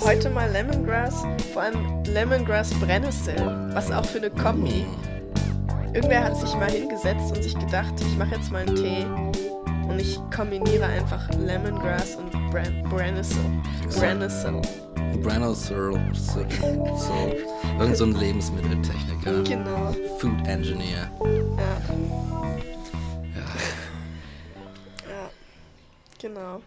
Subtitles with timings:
[0.00, 3.36] Heute mal Lemongrass, vor allem Lemongrass Brennnessel,
[3.74, 4.86] was auch für eine Kombi.
[5.92, 9.04] Irgendwer hat sich mal hingesetzt und sich gedacht, ich mache jetzt mal einen Tee
[9.88, 13.42] und ich kombiniere einfach Lemongrass und Brennnessel.
[13.98, 14.62] Brennnessel.
[15.22, 15.92] Brennnessel.
[16.14, 16.46] So,
[16.96, 17.36] so.
[17.78, 19.42] Irgend so ein Lebensmitteltechniker.
[19.42, 19.94] Genau.
[20.18, 21.10] Food Engineer.
[21.20, 21.26] Ja,
[23.34, 23.42] Ja,
[25.08, 25.30] ja.
[26.18, 26.60] Genau.
[26.60, 26.62] genau.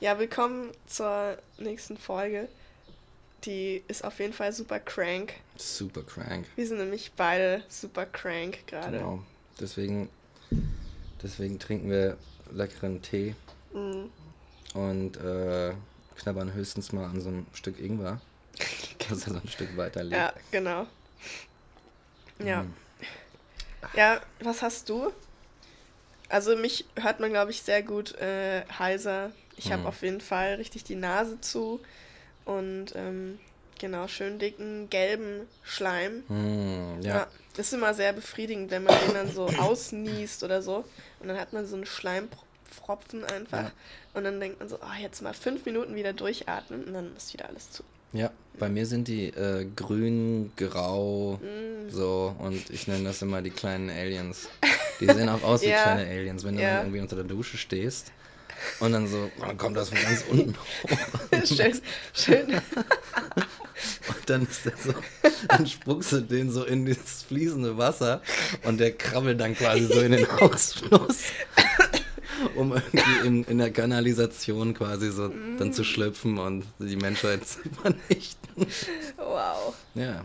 [0.00, 2.48] Ja, willkommen zur nächsten Folge.
[3.46, 5.34] Die ist auf jeden Fall super crank.
[5.56, 6.46] Super crank.
[6.56, 8.98] Wir sind nämlich beide super crank gerade.
[8.98, 9.22] Genau.
[9.60, 10.08] Deswegen,
[11.22, 12.16] deswegen trinken wir
[12.50, 13.34] leckeren Tee
[13.72, 14.10] Mhm.
[14.74, 15.74] und äh,
[16.16, 18.20] knabbern höchstens mal an so einem Stück Ingwer.
[19.08, 20.16] Das er so ein Stück weiter liegt.
[20.16, 20.86] Ja, genau.
[22.44, 22.62] Ja.
[22.64, 22.74] Mhm.
[23.94, 25.12] Ja, was hast du?
[26.28, 29.30] Also mich hört man, glaube ich, sehr gut äh, heiser.
[29.56, 29.86] Ich habe Mhm.
[29.86, 31.80] auf jeden Fall richtig die Nase zu
[32.46, 33.38] und ähm,
[33.78, 36.22] genau, schön dicken gelben Schleim.
[36.28, 37.26] Hm, ja.
[37.56, 40.84] Das ist immer sehr befriedigend, wenn man den dann so ausniest oder so.
[41.20, 43.64] Und dann hat man so einen Schleimpfropfen einfach.
[43.64, 43.72] Ja.
[44.14, 47.32] Und dann denkt man so, ah, jetzt mal fünf Minuten wieder durchatmen und dann ist
[47.34, 47.82] wieder alles zu.
[48.12, 51.90] Ja, bei mir sind die äh, grün, grau, Mm.
[51.90, 54.48] so und ich nenne das immer die kleinen Aliens.
[55.00, 55.82] Die sehen auch aus wie Ja.
[55.82, 56.78] kleine Aliens, wenn du Ja.
[56.80, 58.12] irgendwie unter der Dusche stehst
[58.80, 61.80] und dann so, dann kommt das von ganz unten hoch schön,
[62.12, 62.54] schön.
[64.08, 64.94] und dann ist der so,
[65.48, 68.22] dann spuckst du den so in dieses fließende Wasser
[68.64, 71.24] und der krabbelt dann quasi so in den Ausschluss,
[72.54, 77.60] um irgendwie in, in der Kanalisation quasi so dann zu schlüpfen und die Menschheit zu
[77.82, 78.66] vernichten.
[79.16, 79.74] Wow.
[79.94, 80.24] Ja.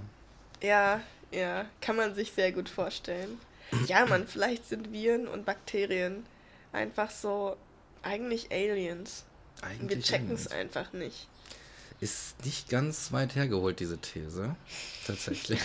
[0.61, 3.39] Ja, ja, kann man sich sehr gut vorstellen.
[3.87, 6.25] Ja, man, vielleicht sind Viren und Bakterien
[6.73, 7.55] einfach so
[8.03, 9.23] eigentlich Aliens.
[9.61, 11.27] Und wir Eigentlich checken es einfach nicht.
[11.99, 14.55] Ist nicht ganz weit hergeholt, diese These.
[15.05, 15.59] Tatsächlich.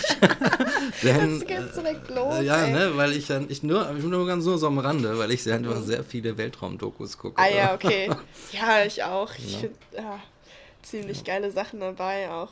[1.03, 2.73] Denn, Das geht's direkt los, Äh, ja, ey.
[2.73, 5.43] ne, weil ich ja ich nur, ich nur ganz nur so am Rande, weil ich
[5.43, 7.41] sehr, einfach sehr viele Weltraumdokus gucke.
[7.41, 8.11] Ah ja, okay.
[8.53, 9.33] Ja, ich auch.
[9.39, 9.59] Ich Ja.
[9.61, 10.21] finde ja,
[10.83, 12.51] ziemlich geile Sachen dabei auch.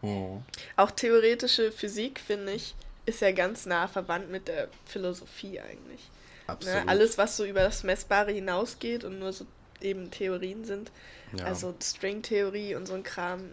[0.00, 0.40] Oh.
[0.76, 2.74] Auch theoretische Physik, finde ich,
[3.04, 6.00] ist ja ganz nah verwandt mit der Philosophie eigentlich.
[6.46, 6.84] Absolut.
[6.84, 6.88] Ne?
[6.88, 9.46] Alles, was so über das Messbare hinausgeht und nur so
[9.80, 10.90] eben Theorien sind.
[11.36, 11.44] Ja.
[11.46, 13.50] Also Stringtheorie und so ein Kram,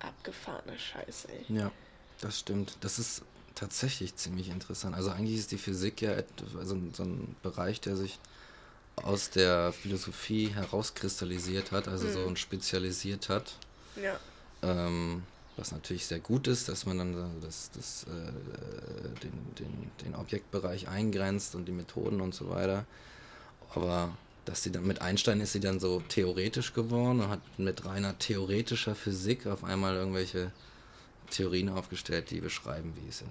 [0.00, 1.56] abgefahrene Scheiße, ey.
[1.56, 1.70] Ja,
[2.20, 2.76] das stimmt.
[2.80, 3.22] Das ist
[3.54, 4.94] tatsächlich ziemlich interessant.
[4.94, 6.26] Also eigentlich ist die Physik ja et-
[6.58, 8.18] also so ein Bereich, der sich
[8.96, 12.26] aus der Philosophie herauskristallisiert hat, also so Mhm.
[12.28, 13.54] und spezialisiert hat.
[13.96, 14.18] Ja.
[14.62, 15.22] Ähm,
[15.56, 20.88] was natürlich sehr gut ist, dass man dann das, das, äh, den, den, den Objektbereich
[20.88, 22.84] eingrenzt und die Methoden und so weiter.
[23.74, 27.84] Aber dass sie dann mit Einstein ist sie dann so theoretisch geworden und hat mit
[27.86, 30.50] reiner theoretischer Physik auf einmal irgendwelche
[31.30, 33.28] Theorien aufgestellt, die beschreiben, wie es in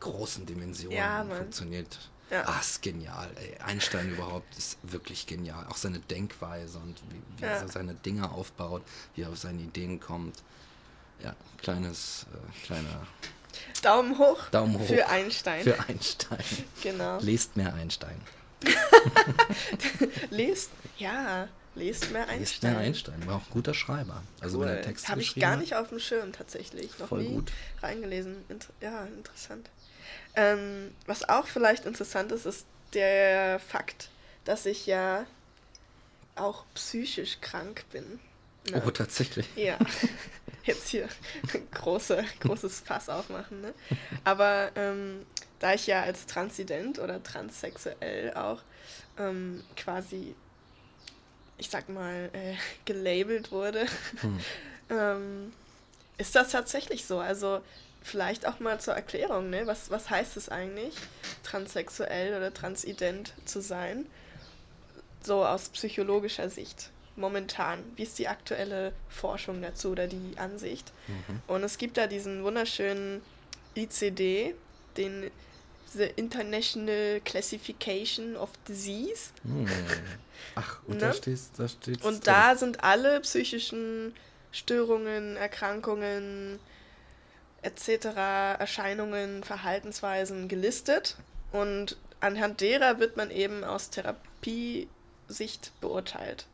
[0.00, 1.98] großen Dimensionen Ja, funktioniert.
[2.30, 2.44] Ja.
[2.46, 3.28] Ah, ist genial.
[3.36, 3.56] Ey.
[3.60, 5.64] Einstein überhaupt ist wirklich genial.
[5.68, 7.50] Auch seine Denkweise und wie, wie Ja.
[7.50, 8.82] er seine Dinge aufbaut,
[9.14, 10.42] wie er auf seine Ideen kommt.
[11.22, 13.06] Ja, kleines, äh, kleiner
[13.82, 15.62] Daumen hoch, Daumen hoch für Einstein.
[15.62, 16.38] für Einstein.
[16.82, 17.18] genau.
[17.20, 18.20] Lest mehr Einstein.
[20.30, 22.40] Lest, ja, lest mehr Einstein.
[22.40, 23.26] Lest mehr Einstein.
[23.26, 24.22] War auch ein guter Schreiber.
[24.40, 26.98] Also wenn er Texte Habe ich gar nicht auf dem Schirm tatsächlich.
[26.98, 27.52] Noch Voll nie gut.
[27.82, 28.44] reingelesen.
[28.48, 29.68] Inter ja, interessant.
[30.34, 34.08] Ähm, was auch vielleicht interessant ist, ist der Fakt,
[34.44, 35.26] dass ich ja
[36.34, 38.20] auch psychisch krank bin.
[38.70, 38.82] Ne?
[38.84, 39.46] Oh, tatsächlich.
[39.56, 39.78] Ja,
[40.66, 41.08] jetzt hier
[41.74, 43.60] große, großes Fass aufmachen.
[43.60, 43.74] Ne?
[44.24, 45.24] Aber ähm,
[45.58, 48.62] da ich ja als Transident oder transsexuell auch
[49.18, 50.34] ähm, quasi,
[51.58, 52.54] ich sag mal, äh,
[52.84, 53.86] gelabelt wurde,
[54.20, 54.40] Hm.
[54.90, 55.52] ähm,
[56.18, 57.18] ist das tatsächlich so.
[57.18, 57.60] Also
[58.02, 59.66] vielleicht auch mal zur Erklärung, ne?
[59.66, 60.94] was, was heißt es eigentlich,
[61.42, 64.06] transsexuell oder transident zu sein?
[65.22, 67.82] So aus psychologischer Sicht momentan.
[67.96, 70.92] Wie ist die aktuelle Forschung dazu oder die Ansicht?
[71.08, 71.42] Mhm.
[71.46, 73.22] Und es gibt da diesen wunderschönen
[73.76, 74.54] ICD,
[74.96, 75.30] den
[75.94, 79.30] The International Classification of Disease.
[79.44, 79.66] Hm.
[80.56, 81.00] Ach, und Ne?
[81.00, 82.34] da steht da steht's Und drin.
[82.34, 84.14] da sind alle psychischen
[84.52, 86.58] Störungen, Erkrankungen
[87.62, 88.06] etc.,
[88.58, 91.16] Erscheinungen, Verhaltensweisen gelistet.
[91.52, 96.46] Und anhand derer wird man eben aus Therapiesicht beurteilt.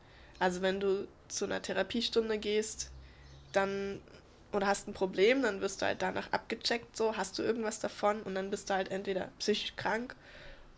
[0.43, 2.91] Also wenn du zu einer Therapiestunde gehst,
[3.53, 4.01] dann
[4.51, 8.21] oder hast ein Problem, dann wirst du halt danach abgecheckt, so hast du irgendwas davon
[8.25, 10.17] und dann bist du halt entweder psychisch krank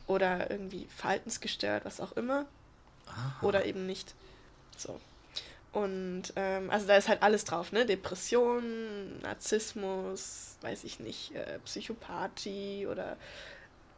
[0.06, 2.44] oder irgendwie verhaltensgestört, was auch immer,
[3.06, 3.46] Aha.
[3.46, 4.14] oder eben nicht.
[4.76, 5.00] So.
[5.72, 7.86] Und ähm, also da ist halt alles drauf, ne?
[7.86, 13.16] Depression, Narzissmus, weiß ich nicht, äh, Psychopathie oder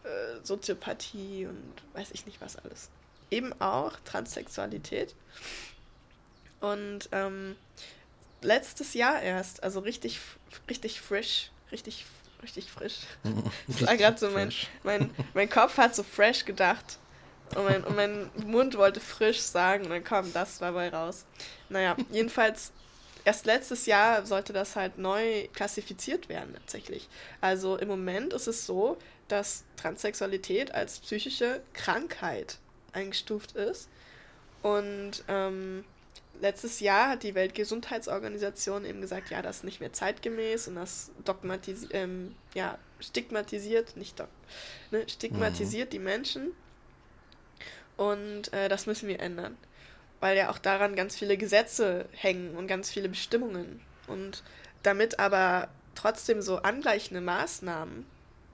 [0.05, 2.89] äh, Soziopathie und weiß ich nicht was alles.
[3.31, 5.15] Eben auch Transsexualität.
[6.61, 7.57] Und ähm,
[8.43, 10.21] letztes Jahr erst, also richtig,
[10.69, 12.07] richtig frisch, richtig,
[12.43, 12.99] richtig frisch.
[13.67, 14.53] das war gerade so mein,
[14.83, 16.99] mein, mein Kopf hat so fresh gedacht.
[17.55, 21.25] Und mein, und mein Mund wollte frisch sagen, und dann kam das dabei raus.
[21.69, 22.73] Naja, jedenfalls,
[23.25, 27.09] erst letztes Jahr sollte das halt neu klassifiziert werden, tatsächlich.
[27.41, 32.59] Also im Moment ist es so, dass Transsexualität als psychische Krankheit
[32.97, 33.89] eingestuft ist.
[34.63, 35.85] Und ähm,
[36.41, 41.13] letztes Jahr hat die Weltgesundheitsorganisation eben gesagt, ja, das ist nicht mehr zeitgemäß und das
[41.25, 44.29] dogmatisiert, ähm, ja, stigmatisiert, nicht dog
[44.91, 45.91] ne, stigmatisiert mhm.
[45.91, 46.53] die Menschen
[47.97, 49.57] und äh, das müssen wir ändern.
[50.21, 53.81] Weil ja auch daran ganz viele Gesetze hängen und ganz viele Bestimmungen.
[54.07, 54.43] Und
[54.83, 58.07] damit aber trotzdem so angleichende Maßnahmen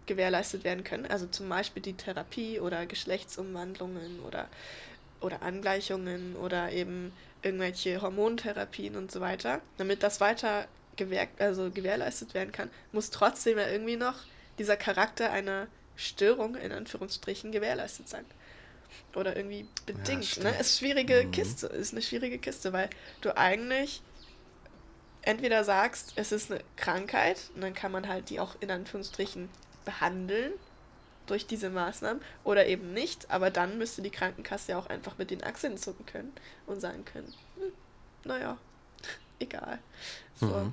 [0.06, 4.48] gewährleistet werden können, also zum Beispiel die Therapie oder Geschlechtsumwandlungen oder,
[5.20, 7.12] oder Angleichungen oder eben
[7.42, 10.66] irgendwelche Hormontherapien und so weiter, damit das weiter
[10.96, 14.16] gewähr also gewährleistet werden kann, muss trotzdem ja irgendwie noch
[14.58, 15.66] dieser Charakter einer
[15.96, 18.24] Störung in Anführungsstrichen gewährleistet sein
[19.14, 20.36] oder irgendwie bedingt.
[20.36, 20.58] Ja, ne?
[20.58, 21.30] Ist schwierige mhm.
[21.32, 22.90] Kiste, ist eine schwierige Kiste, weil
[23.20, 24.02] du eigentlich
[25.22, 29.48] entweder sagst, es ist eine Krankheit und dann kann man halt die auch in Anführungsstrichen
[29.84, 30.52] behandeln
[31.26, 35.30] durch diese Maßnahmen oder eben nicht, aber dann müsste die Krankenkasse ja auch einfach mit
[35.30, 36.32] den Achseln zucken können
[36.66, 37.72] und sagen können, hm,
[38.24, 38.58] naja,
[39.38, 39.78] egal.
[40.34, 40.46] So.
[40.46, 40.72] Mhm.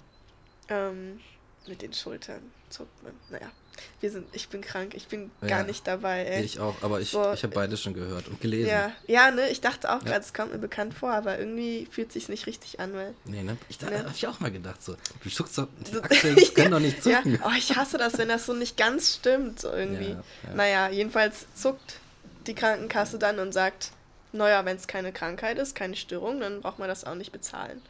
[0.70, 1.22] Ähm,
[1.68, 3.52] mit den Schultern zuckt man, naja
[4.00, 6.24] wir sind, ich bin krank, ich bin ja, gar nicht dabei.
[6.24, 6.44] Ey.
[6.44, 8.70] Ich auch, aber ich, so, ich habe beide schon gehört und gelesen.
[8.70, 10.12] Ja, ja ne, ich dachte auch ja.
[10.12, 13.14] gerade, es kommt mir bekannt vor, aber irgendwie fühlt sich nicht richtig an, weil.
[13.26, 13.58] Nee, ne?
[13.68, 14.00] Ich, ne?
[14.00, 16.50] habe ich auch mal gedacht, so, du schuckst doch, die Achseln ja.
[16.56, 17.36] können doch nicht zucken.
[17.36, 17.40] Ja.
[17.46, 20.12] Oh, ich hasse das, wenn das so nicht ganz stimmt, so irgendwie.
[20.12, 22.00] Ja, naja, jedenfalls zuckt
[22.48, 23.92] die Krankenkasse dann und sagt,
[24.32, 27.82] naja, wenn es keine Krankheit ist, keine Störung, dann braucht man das auch nicht bezahlen.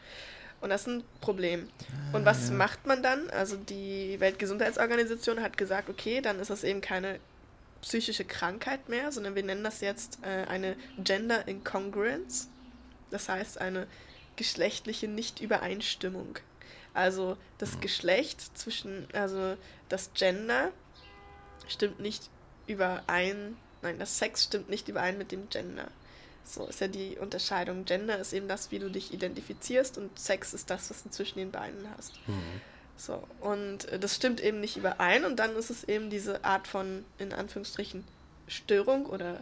[0.62, 1.70] Und das ist ein Problem.
[2.12, 2.56] Und was ja.
[2.56, 3.30] macht man dann?
[3.30, 7.20] Also die Weltgesundheitsorganisation hat gesagt, okay, dann ist das eben keine
[7.82, 12.50] psychische Krankheit mehr, sondern wir nennen das jetzt äh, eine Gender Incongruence.
[13.10, 13.88] Das heißt eine
[14.36, 16.40] geschlechtliche Nichtübereinstimmung.
[16.94, 17.82] Also das hm.
[17.82, 19.56] Geschlecht zwischen, also
[19.88, 20.72] das Gender
[21.68, 22.30] stimmt nicht
[22.68, 25.88] überein, nein, das Sex stimmt nicht überein mit dem Gender.
[26.44, 27.86] So ist ja die Unterscheidung.
[27.86, 31.40] Gender ist eben das, wie du dich identifizierst und Sex ist das, was du zwischen
[31.40, 32.14] den Beinen hast.
[32.28, 32.62] Mhm.
[32.98, 36.68] So, und äh, das stimmt eben nicht überein und dann ist es eben diese Art
[36.68, 38.04] von, in Anführungsstrichen,
[38.48, 39.40] Störung oder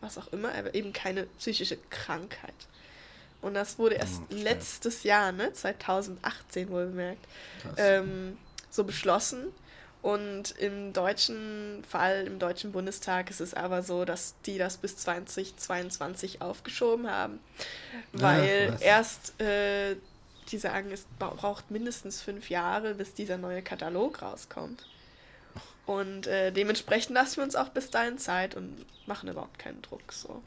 [0.00, 2.54] was auch immer, aber eben keine psychische Krankheit.
[3.42, 4.42] Und das wurde erst okay.
[4.42, 7.24] letztes Jahr, ne, 2018 wohl bemerkt,
[7.76, 8.36] ähm,
[8.70, 9.52] so beschlossen.
[10.06, 14.96] Und im deutschen Fall, im Deutschen Bundestag ist es aber so, dass die das bis
[14.98, 17.40] 2022 aufgeschoben haben.
[18.12, 19.96] Weil ah, erst, äh,
[20.48, 24.86] die sagen, es braucht mindestens fünf Jahre, bis dieser neue Katalog rauskommt.
[25.86, 30.12] Und äh, dementsprechend lassen wir uns auch bis dahin Zeit und machen überhaupt keinen Druck.
[30.12, 30.40] So.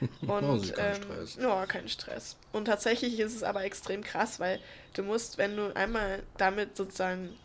[0.22, 1.36] Und oh, kein ähm, Stress.
[1.38, 2.36] Ja, kein Stress.
[2.50, 4.58] Und tatsächlich ist es aber extrem krass, weil
[4.94, 7.36] du musst, wenn du einmal damit sozusagen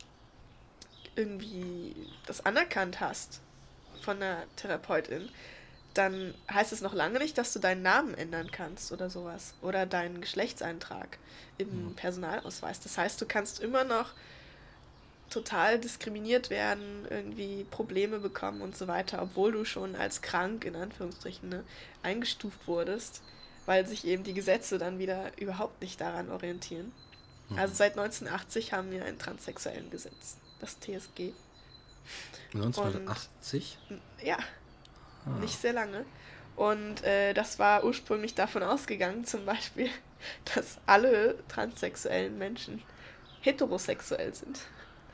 [1.15, 3.41] irgendwie das anerkannt hast
[4.01, 5.30] von der Therapeutin,
[5.94, 9.53] dann heißt es noch lange nicht, dass du deinen Namen ändern kannst oder sowas.
[9.62, 11.18] Oder deinen Geschlechtseintrag
[11.58, 11.96] im mhm.
[11.96, 12.80] Personalausweis.
[12.80, 14.13] Das heißt, du kannst immer noch
[15.30, 20.75] total diskriminiert werden, irgendwie Probleme bekommen und so weiter, obwohl du schon als krank in
[20.75, 21.63] Anführungsstrichen ne,
[22.03, 23.22] eingestuft wurdest,
[23.65, 26.91] weil sich eben die Gesetze dann wieder überhaupt nicht daran orientieren.
[27.50, 27.60] Mhm.
[27.60, 31.34] Also seit 1980 haben wir ein transsexuellen Gesetz das TSG.
[32.53, 33.77] 1980?
[33.89, 34.38] Und, ja,
[35.25, 35.30] ah.
[35.39, 36.06] nicht sehr lange.
[36.56, 39.89] Und äh, das war ursprünglich davon ausgegangen, zum Beispiel,
[40.56, 42.82] dass alle transsexuellen Menschen
[43.41, 44.60] heterosexuell sind.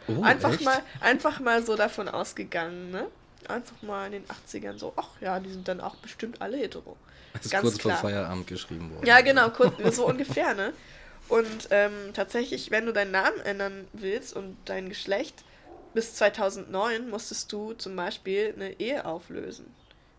[0.08, 0.64] Oh, einfach, echt?
[0.64, 3.08] mal, einfach mal so davon ausgegangen, ne?
[3.48, 6.98] Einfach mal in den 80ern so, ach ja, die sind dann auch bestimmt alle hetero.
[7.34, 7.98] Das ist Ganz kurz klar.
[7.98, 9.06] vor Feierabend geschrieben worden.
[9.06, 10.74] Ja, genau, kurz, so ungefähr, ne?
[11.30, 15.44] Und ähm, tatsächlich, wenn du deinen Namen ändern willst und dein Geschlecht,
[15.94, 19.74] bis 2009 musstest du zum Beispiel eine Ehe auflösen,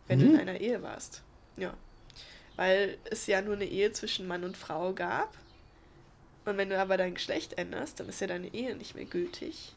[0.07, 0.25] wenn mhm.
[0.25, 1.23] du in einer Ehe warst.
[1.57, 1.75] Ja.
[2.57, 5.35] Weil es ja nur eine Ehe zwischen Mann und Frau gab.
[6.45, 9.75] Und wenn du aber dein Geschlecht änderst, dann ist ja deine Ehe nicht mehr gültig.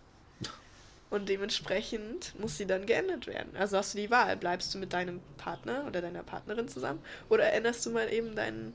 [1.11, 3.55] Und dementsprechend muss sie dann geändert werden.
[3.57, 7.51] Also hast du die Wahl, bleibst du mit deinem Partner oder deiner Partnerin zusammen oder
[7.51, 8.73] änderst du mal eben deinen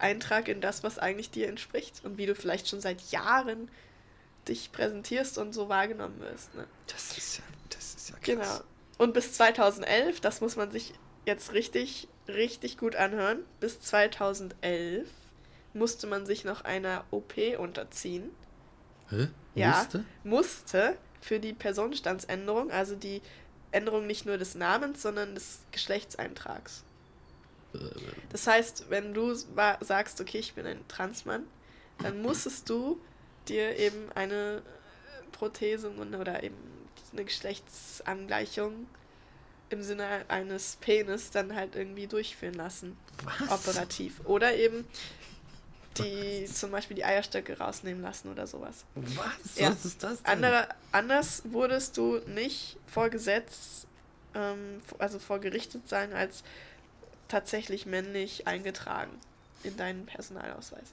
[0.00, 3.70] Eintrag in das, was eigentlich dir entspricht und wie du vielleicht schon seit Jahren
[4.48, 6.54] dich präsentierst und so wahrgenommen wirst.
[6.54, 6.66] Ne?
[6.86, 8.24] Das ist ja, das ist ja krass.
[8.24, 8.60] Genau.
[8.98, 10.92] Und bis 2011, das muss man sich
[11.26, 15.08] jetzt richtig, richtig gut anhören, bis 2011
[15.72, 18.30] musste man sich noch einer OP unterziehen.
[19.08, 19.28] Hä?
[19.54, 20.04] Ja, Musste?
[20.24, 23.20] musste für die Personenstandsänderung, also die
[23.72, 26.84] Änderung nicht nur des Namens, sondern des Geschlechtseintrags.
[28.30, 29.34] Das heißt, wenn du
[29.80, 31.44] sagst, okay, ich bin ein Transmann,
[31.98, 33.00] dann musstest du
[33.48, 36.56] dir eben eine äh, Prothese oder eben
[37.12, 38.86] eine Geschlechtsangleichung
[39.70, 42.96] im Sinne eines Penis dann halt irgendwie durchführen lassen.
[43.24, 43.50] Was?
[43.50, 44.20] Operativ.
[44.24, 44.86] Oder eben
[45.98, 48.84] die zum Beispiel die Eierstöcke rausnehmen lassen oder sowas.
[48.94, 49.56] Was?
[49.56, 49.70] Ja.
[49.70, 50.32] Was ist das denn?
[50.32, 53.86] Andere, anders wurdest du nicht vor Gesetz,
[54.34, 56.42] ähm, also vor gerichtet sein, als
[57.30, 59.18] tatsächlich männlich eingetragen
[59.62, 60.92] in deinen Personalausweis.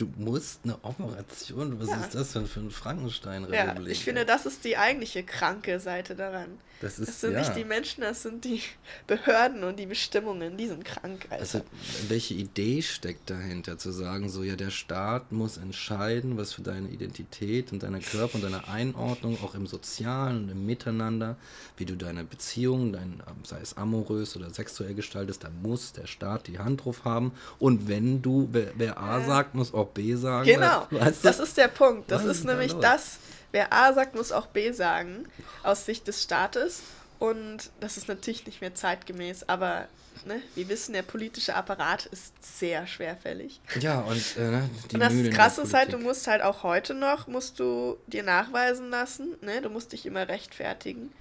[0.00, 1.78] Du musst eine Operation.
[1.78, 2.00] Was Ja.
[2.00, 3.92] ist das denn für ein Ja, Frankenstein-Republik?
[3.92, 6.58] ich finde, das ist die eigentliche kranke Seite daran.
[6.80, 7.40] das ist Das sind ja.
[7.40, 8.62] nicht die Menschen, das sind die
[9.06, 11.26] Behörden und die Bestimmungen, die sind krank.
[11.28, 11.40] Alter.
[11.42, 11.60] Also,
[12.08, 16.88] welche Idee steckt dahinter, zu sagen, so, ja, der Staat muss entscheiden, was für deine
[16.88, 21.36] Identität und deine Körper und deine Einordnung, auch im Sozialen und im Miteinander,
[21.76, 26.46] wie du deine Beziehungen, dein, sei es amorös oder sexuell gestaltest, da muss der Staat
[26.46, 27.32] die Hand drauf haben.
[27.58, 29.26] Und wenn du, wer, wer A Ja.
[29.26, 30.46] sagt, muss auch B sagen.
[30.46, 31.28] Genau, Weißt du?
[31.28, 32.10] das ist der Punkt.
[32.10, 32.82] Das Was ist ist da nämlich los?
[32.82, 33.18] das,
[33.52, 35.26] wer A sagt, muss auch B sagen,
[35.62, 36.82] aus Sicht des Staates.
[37.18, 39.88] Und das ist natürlich nicht mehr zeitgemäß, aber
[40.24, 43.60] ne, wir wissen, der politische Apparat ist sehr schwerfällig.
[43.78, 46.62] Ja, und äh, ne, die und das Mühlen Krasse ist halt, du musst halt auch
[46.62, 51.12] heute noch, musst du dir nachweisen lassen, ne, du musst dich immer rechtfertigen.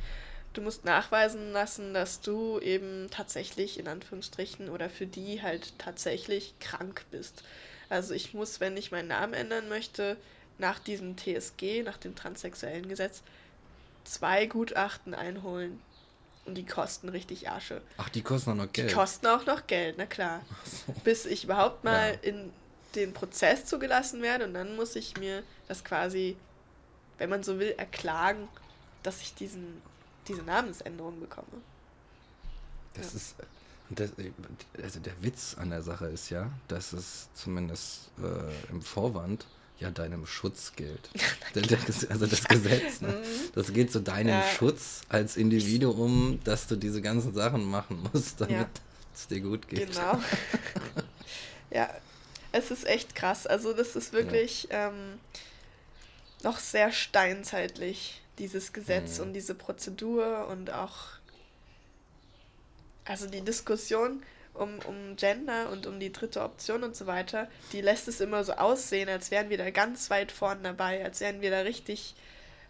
[0.53, 6.55] Du musst nachweisen lassen, dass du eben tatsächlich in Anführungsstrichen oder für die halt tatsächlich
[6.59, 7.43] krank bist.
[7.89, 10.17] Also ich muss, wenn ich meinen Namen ändern möchte,
[10.57, 13.21] nach diesem TSG, nach dem transsexuellen Gesetz,
[14.03, 15.81] zwei Gutachten einholen.
[16.45, 17.81] Und die kosten richtig Asche.
[17.97, 18.93] Ach, die kosten auch noch Die Geld.
[18.93, 20.41] kosten auch noch Geld, na klar.
[21.03, 22.19] Bis ich überhaupt mal Ja.
[22.29, 22.51] in
[22.95, 26.35] den Prozess zugelassen werde und dann muss ich mir das quasi,
[27.19, 28.47] wenn man so will, erklagen,
[29.03, 29.79] dass ich diesen,
[30.27, 31.47] diese Namensänderung bekomme.
[32.95, 33.17] Das Ja.
[33.17, 33.35] ist.
[33.91, 34.11] Das,
[34.83, 39.45] also der Witz an der Sache ist ja, dass es zumindest äh, im Vorwand
[39.79, 41.09] ja deinem Schutz gilt.
[42.09, 43.21] Also das Gesetz, ne?
[43.55, 44.43] das gilt zu deinem Ja.
[44.57, 48.69] Schutz als Individuum, dass du diese ganzen Sachen machen musst, damit Ja.
[49.15, 49.91] es dir gut geht.
[49.91, 50.19] Genau.
[51.71, 51.89] ja,
[52.51, 53.47] es ist echt krass.
[53.47, 55.19] Also das ist wirklich ähm,
[56.43, 59.23] noch sehr steinzeitlich, dieses Gesetz Mhm.
[59.25, 60.97] und diese Prozedur und auch,
[63.09, 64.23] also die Diskussion
[64.53, 68.43] um, um Gender und um die dritte Option und so weiter, die lässt es immer
[68.43, 72.15] so aussehen, als wären wir da ganz weit vorn dabei, als wären wir da richtig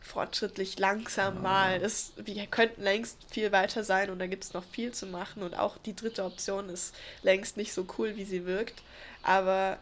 [0.01, 1.81] fortschrittlich langsam mal.
[1.81, 5.43] Es, wir könnten längst viel weiter sein und da gibt es noch viel zu machen
[5.43, 8.81] und auch die dritte Option ist längst nicht so cool, wie sie wirkt.
[9.23, 9.77] Aber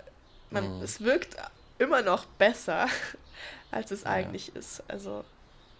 [0.50, 0.84] man, Mhm.
[0.84, 1.36] es wirkt
[1.78, 2.88] immer noch besser,
[3.72, 4.08] als es Ja.
[4.10, 4.82] eigentlich ist.
[4.88, 5.24] Also,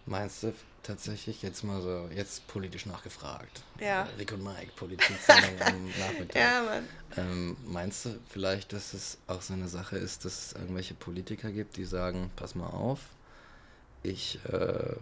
[0.06, 0.54] Meinst du
[0.88, 3.62] tatsächlich jetzt mal so, jetzt politisch nachgefragt?
[3.80, 4.04] Ja.
[4.04, 6.36] Äh, Rick und Mike, Politik-Sendung am Nachmittag.
[6.36, 6.84] ja, Mann.
[7.18, 11.52] Ähm, meinst du vielleicht, dass es auch so eine Sache ist, dass es irgendwelche Politiker
[11.52, 13.00] gibt, die sagen, pass mal auf,
[14.04, 14.96] ich, äh,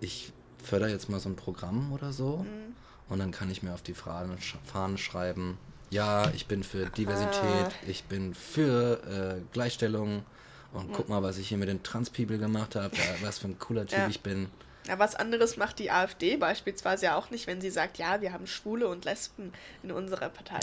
[0.00, 2.74] ich fördere jetzt mal so ein Programm oder so Mhm.
[3.08, 5.58] und dann kann ich mir auf die Fahnen, sch Fahnen schreiben,
[5.90, 7.70] ja, ich bin für Diversität, Ah.
[7.86, 9.02] ich bin für
[9.38, 10.24] äh, Gleichstellung
[10.72, 13.86] und guck mal, was ich hier mit den Trans-People gemacht habe, was für ein cooler
[13.86, 14.08] Typ Ja.
[14.08, 14.48] ich bin.
[14.86, 18.32] Ja, was anderes macht die AfD beispielsweise ja auch nicht, wenn sie sagt, ja, wir
[18.32, 20.60] haben Schwule und Lesben in unserer Partei.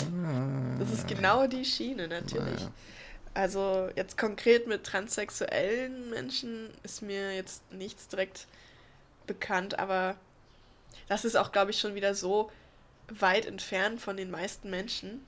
[0.77, 2.67] Das ist genau die Schiene natürlich.
[3.33, 8.45] Also jetzt konkret mit transsexuellen Menschen ist mir jetzt nichts direkt
[9.25, 10.15] bekannt, aber
[11.07, 12.51] das ist auch, glaube ich, schon wieder so
[13.07, 15.25] weit entfernt von den meisten Menschen,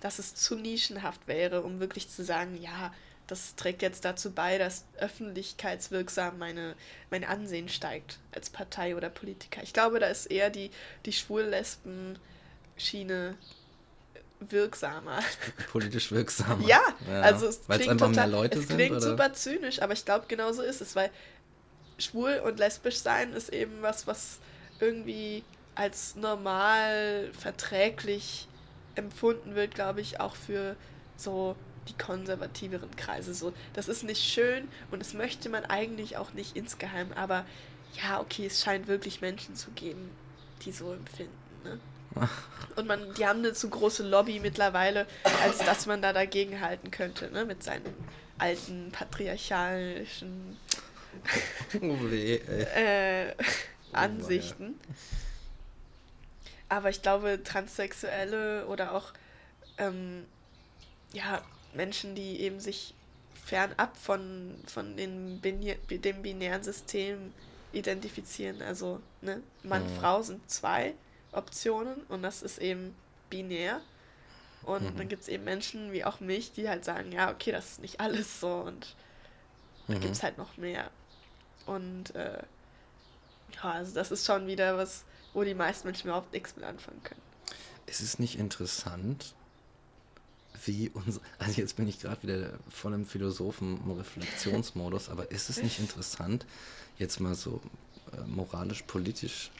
[0.00, 2.92] dass es zu nischenhaft wäre, um wirklich zu sagen, ja,
[3.26, 6.76] das trägt jetzt dazu bei, dass öffentlichkeitswirksam meine,
[7.10, 9.60] mein Ansehen steigt als Partei oder Politiker.
[9.62, 10.70] Ich glaube, da ist eher die,
[11.06, 13.36] die Schwul-Lesben-Schiene
[14.40, 15.20] wirksamer.
[15.72, 16.62] Politisch wirksam.
[16.66, 16.82] Ja,
[17.22, 19.00] also es Weil es klingt, einfach total, mehr Leute es sind, klingt oder?
[19.00, 21.10] super zynisch, aber ich glaube, genau so ist es, weil
[21.98, 24.38] schwul und lesbisch sein ist eben was, was
[24.80, 25.42] irgendwie
[25.74, 28.48] als normal verträglich
[28.96, 30.76] empfunden wird, glaube ich, auch für
[31.16, 31.56] so
[31.88, 33.34] die konservativeren Kreise.
[33.34, 37.44] So, das ist nicht schön und das möchte man eigentlich auch nicht insgeheim, aber
[38.02, 40.10] ja, okay, es scheint wirklich Menschen zu geben,
[40.64, 41.32] die so empfinden.
[41.64, 41.78] Ne?
[42.76, 45.06] Und man, die haben eine zu große Lobby mittlerweile,
[45.42, 47.44] als dass man da dagegen halten könnte, ne?
[47.44, 47.94] Mit seinen
[48.38, 50.56] alten patriarchalischen
[51.80, 53.32] oh weh, äh,
[53.92, 54.74] Ansichten.
[56.68, 59.12] Aber ich glaube, Transsexuelle oder auch
[59.78, 60.24] ähm,
[61.12, 61.42] ja,
[61.74, 62.94] Menschen, die eben sich
[63.34, 67.32] fernab von, von den dem binären System
[67.72, 68.62] identifizieren.
[68.62, 69.96] Also ne, Mann, mhm.
[69.98, 70.94] Frau sind zwei
[71.32, 72.94] Optionen und das ist eben
[73.28, 73.80] binär.
[74.62, 74.96] Und mhm.
[74.96, 77.82] dann gibt es eben Menschen wie auch mich, die halt sagen, ja, okay, das ist
[77.82, 78.96] nicht alles so und
[79.86, 79.94] mhm.
[79.94, 80.90] da gibt es halt noch mehr.
[81.66, 82.42] Und äh,
[83.56, 85.04] ja, also das ist schon wieder was,
[85.34, 87.20] wo die meisten Menschen überhaupt nichts mit anfangen können.
[87.86, 89.34] Ist es nicht interessant,
[90.66, 91.20] wie unser.
[91.38, 96.46] Also jetzt bin ich gerade wieder voll im Philosophen-Reflexionsmodus, aber ist es nicht interessant,
[96.98, 97.60] jetzt mal so
[98.12, 99.50] äh, moralisch-politisch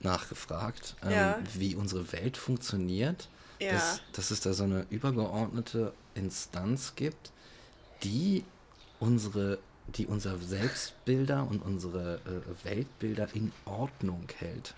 [0.00, 1.38] nachgefragt, ähm, ja.
[1.54, 3.28] wie unsere Welt funktioniert?
[3.60, 3.72] Ja.
[3.72, 7.30] Dass, dass es da so eine übergeordnete Instanz gibt,
[8.02, 8.44] die
[9.00, 9.58] unsere
[9.88, 14.74] die unser Selbstbilder und unsere äh, Weltbilder in Ordnung hält.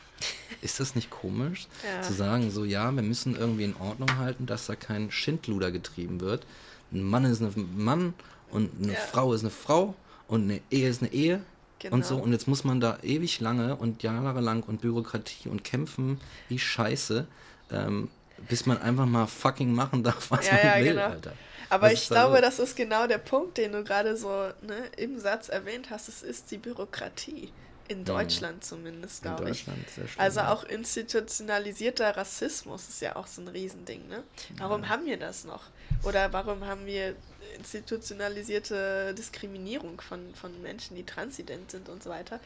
[0.62, 1.66] Ist das nicht komisch?
[1.84, 2.02] Ja.
[2.02, 6.20] Zu sagen, so ja, wir müssen irgendwie in Ordnung halten, dass da kein Schindluder getrieben
[6.20, 6.46] wird.
[6.92, 8.14] Ein Mann ist ein Mann
[8.50, 8.98] und eine ja.
[8.98, 9.94] Frau ist eine Frau
[10.28, 11.42] und eine Ehe ist eine Ehe.
[11.78, 11.96] Genau.
[11.96, 16.20] Und so, und jetzt muss man da ewig lange und jahrelang und Bürokratie und kämpfen
[16.48, 17.26] wie Scheiße,
[17.70, 18.08] ähm,
[18.48, 21.06] bis man einfach mal fucking machen darf, was ja, man will, genau.
[21.06, 21.32] Alter.
[21.68, 24.28] Aber ich glaube, das ist genau der Punkt, den du gerade so
[24.62, 26.08] ne, im Satz erwähnt hast.
[26.08, 27.52] Es ist die Bürokratie.
[27.88, 28.04] In mhm.
[28.04, 29.60] Deutschland zumindest, glaube ich.
[29.60, 29.84] Schlimm,
[30.18, 34.08] also auch institutionalisierter Rassismus ist ja auch so ein Riesending.
[34.08, 34.22] Ne?
[34.58, 34.88] Warum ja.
[34.88, 35.64] haben wir das noch?
[36.02, 37.14] Oder warum haben wir
[37.56, 42.40] institutionalisierte Diskriminierung von, von Menschen, die transident sind und so weiter?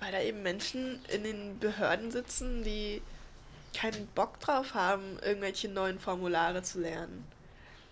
[0.00, 3.02] Weil da eben Menschen in den Behörden sitzen, die
[3.72, 7.24] keinen Bock drauf haben, irgendwelche neuen Formulare zu lernen.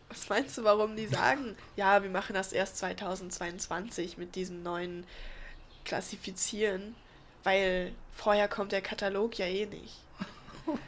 [0.09, 5.07] Was meinst du, warum die sagen, ja, wir machen das erst 2022 mit diesem neuen
[5.85, 6.95] Klassifizieren,
[7.45, 9.97] weil vorher kommt der Katalog ja eh nicht.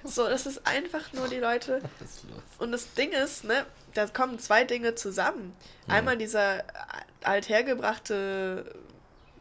[0.05, 1.81] So, das ist einfach nur die Leute.
[2.59, 5.55] Und das Ding ist, ne, da kommen zwei Dinge zusammen.
[5.89, 6.65] Einmal dieser
[7.23, 8.75] althergebrachte,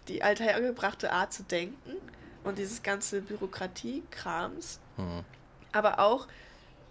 [0.08, 1.98] die althergebrachte Art zu denken
[2.44, 4.80] und dieses ganze Bürokratiekrams.
[4.98, 5.24] Mhm.
[5.72, 6.28] Aber auch,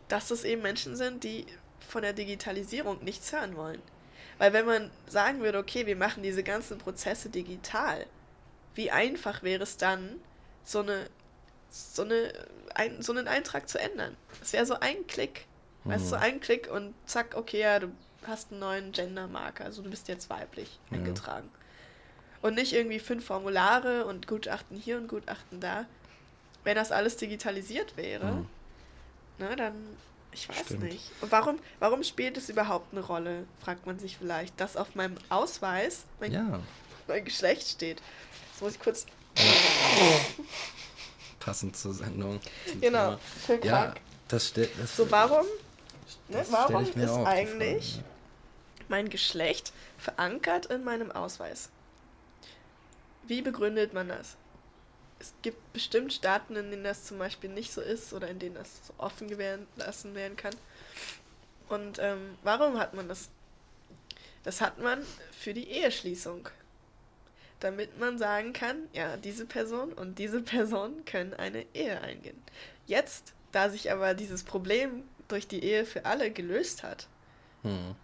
[0.09, 1.47] dass es eben Menschen sind, die
[1.81, 3.83] von der Digitalisierung nichts hören wollen.
[4.39, 8.07] Weil wenn man sagen würde, okay, wir machen diese ganzen Prozesse digital,
[8.75, 10.21] wie einfach wäre es dann,
[10.65, 11.09] so eine,
[11.71, 12.33] so eine,
[12.75, 14.17] ein, so einen Eintrag zu ändern?
[14.43, 15.47] Es wäre so ein Klick.
[15.85, 15.91] Mhm.
[15.91, 16.23] Weißt du, so mhm.
[16.23, 17.91] ein Klick und zack, okay, ja, du
[18.27, 20.99] hast einen neuen Gendermarker, also du bist jetzt weiblich ja.
[20.99, 21.49] eingetragen.
[22.43, 25.85] Und nicht irgendwie fünf Formulare und Gutachten hier und Gutachten da.
[26.65, 28.47] Wenn das alles digitalisiert wäre, mhm.
[29.39, 29.75] ne, dann
[30.33, 30.85] ich weiß Stimmt.
[30.85, 31.11] nicht.
[31.21, 35.17] Und warum, warum spielt es überhaupt eine Rolle, fragt man sich vielleicht, dass auf meinem
[35.29, 36.61] Ausweis mein, ja.
[37.09, 38.01] mein Geschlecht steht.
[38.61, 39.07] Jetzt muss ich kurz.
[41.41, 42.41] Passend zur Sendung.
[42.79, 43.19] Genau.
[43.63, 43.95] Ja,
[44.29, 44.71] das steht.
[44.87, 45.47] So, warum,
[46.29, 48.05] ne, warum ist eigentlich Frage,
[48.89, 51.71] mein Geschlecht verankert in meinem Ausweis?
[53.27, 54.37] Wie begründet man das?
[55.21, 58.55] es gibt bestimmt Staaten, in denen das zum Beispiel nicht so ist oder in denen
[58.55, 60.55] das so offen gelassen werden kann.
[61.69, 63.29] Und ähm, warum hat man das?
[64.43, 65.05] Das hat man
[65.39, 66.49] für die Eheschließung.
[67.61, 72.43] Damit man sagen kann, ja, diese Person und diese Person können eine Ehe eingehen.
[72.87, 77.07] Jetzt, da sich aber dieses Problem durch die Ehe für alle gelöst hat,
[77.63, 77.95] hm.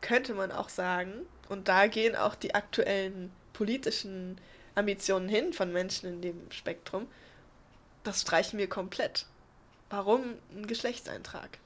[0.00, 1.12] könnte man auch sagen,
[1.48, 4.38] und da gehen auch die aktuellen politischen
[4.74, 7.06] Ambitionen hin von Menschen in dem Spektrum,
[8.04, 9.26] das streichen wir komplett.
[9.90, 11.58] Warum ein Geschlechtseintrag?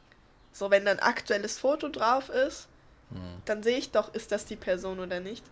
[0.52, 2.68] So, wenn dann aktuelles Foto drauf ist,
[3.11, 3.42] hm.
[3.44, 5.44] dann sehe ich doch, ist das die Person oder nicht.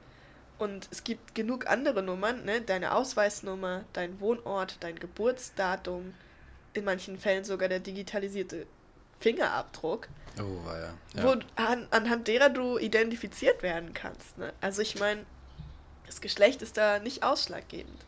[0.61, 2.61] Und es gibt genug andere Nummern, ne?
[2.61, 6.13] Deine Ausweisnummer, dein Wohnort, dein Geburtsdatum,
[6.75, 8.67] in manchen Fällen sogar der digitalisierte
[9.21, 10.09] Fingerabdruck.
[10.39, 10.93] Oh, ja.
[11.15, 11.25] ja.
[11.25, 14.37] Wo, an, anhand derer du identifiziert werden kannst.
[14.37, 14.53] Ne?
[14.61, 15.25] Also ich meine,
[16.05, 18.05] das Geschlecht ist da nicht ausschlaggebend.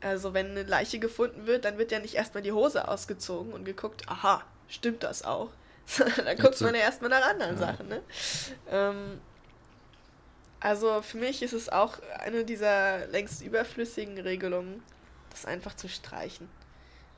[0.00, 3.66] Also wenn eine Leiche gefunden wird, dann wird ja nicht erstmal die Hose ausgezogen und
[3.66, 5.50] geguckt, aha, stimmt das auch?
[6.24, 7.66] dann guckt man ja erstmal nach anderen ja.
[7.66, 7.88] Sachen.
[7.88, 8.02] Ne?
[8.70, 9.20] Ähm,
[10.66, 14.82] also für mich ist es auch eine dieser längst überflüssigen Regelungen,
[15.30, 16.48] das einfach zu streichen.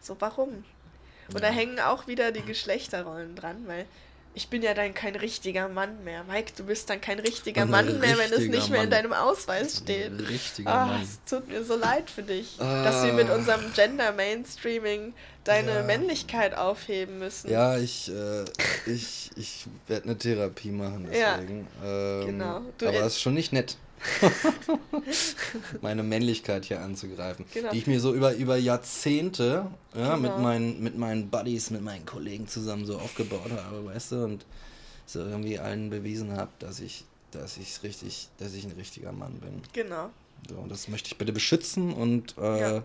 [0.00, 0.64] So, warum?
[1.28, 1.40] Und ja.
[1.40, 3.86] da hängen auch wieder die Geschlechterrollen dran, weil
[4.38, 6.22] ich bin ja dann kein richtiger Mann mehr.
[6.22, 8.84] Mike, du bist dann kein richtiger Mann mehr, wenn es nicht mehr Mann.
[8.84, 10.12] in deinem Ausweis steht.
[10.28, 11.02] Richtiger oh, Mann.
[11.02, 12.84] Es tut mir so leid für dich, ah.
[12.84, 15.82] dass wir mit unserem Gender Mainstreaming deine ja.
[15.82, 17.50] Männlichkeit aufheben müssen.
[17.50, 18.44] Ja, ich, äh,
[18.86, 21.66] ich, ich werde eine Therapie machen deswegen.
[21.82, 22.60] Ja, ähm, genau.
[22.78, 23.76] Du aber das ist schon nicht nett.
[25.80, 27.70] meine Männlichkeit hier anzugreifen, genau.
[27.72, 30.16] die ich mir so über, über Jahrzehnte ja, genau.
[30.16, 34.46] mit, meinen, mit meinen Buddies, mit meinen Kollegen zusammen so aufgebaut habe, weißt du, und
[35.06, 39.34] so irgendwie allen bewiesen habe, dass ich, dass ich richtig, dass ich ein richtiger Mann
[39.40, 39.62] bin.
[39.72, 40.10] Genau.
[40.48, 42.84] So, und das möchte ich bitte beschützen und äh, ja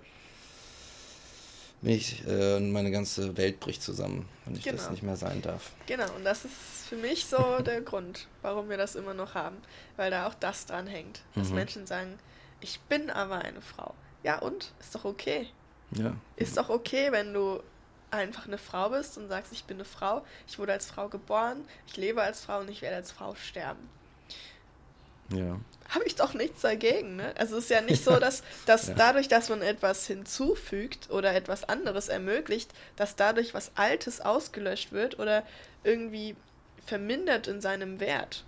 [1.84, 4.78] mich, äh, meine ganze Welt bricht zusammen, wenn ich genau.
[4.78, 5.72] das nicht mehr sein darf.
[5.86, 9.58] Genau, und das ist für mich so der Grund, warum wir das immer noch haben,
[9.98, 11.56] weil da auch das dran hängt, dass mhm.
[11.56, 12.18] Menschen sagen,
[12.62, 13.94] ich bin aber eine Frau.
[14.24, 14.72] Ja, und?
[14.80, 15.48] Ist doch okay.
[15.92, 16.16] Ja.
[16.38, 17.62] Ist doch okay, wenn du
[18.10, 21.66] einfach eine Frau bist und sagst, ich bin eine Frau, ich wurde als Frau geboren,
[21.88, 23.90] ich lebe als Frau und ich werde als Frau sterben.
[25.30, 27.18] Ja habe ich doch nichts dagegen.
[27.18, 27.34] Ne?
[27.38, 28.94] Also es ist ja nicht so, dass, dass ja.
[28.96, 35.20] dadurch, dass man etwas hinzufügt oder etwas anderes ermöglicht, dass dadurch was Altes ausgelöscht wird
[35.20, 35.44] oder
[35.84, 36.36] irgendwie
[36.86, 38.44] vermindert in seinem Wert.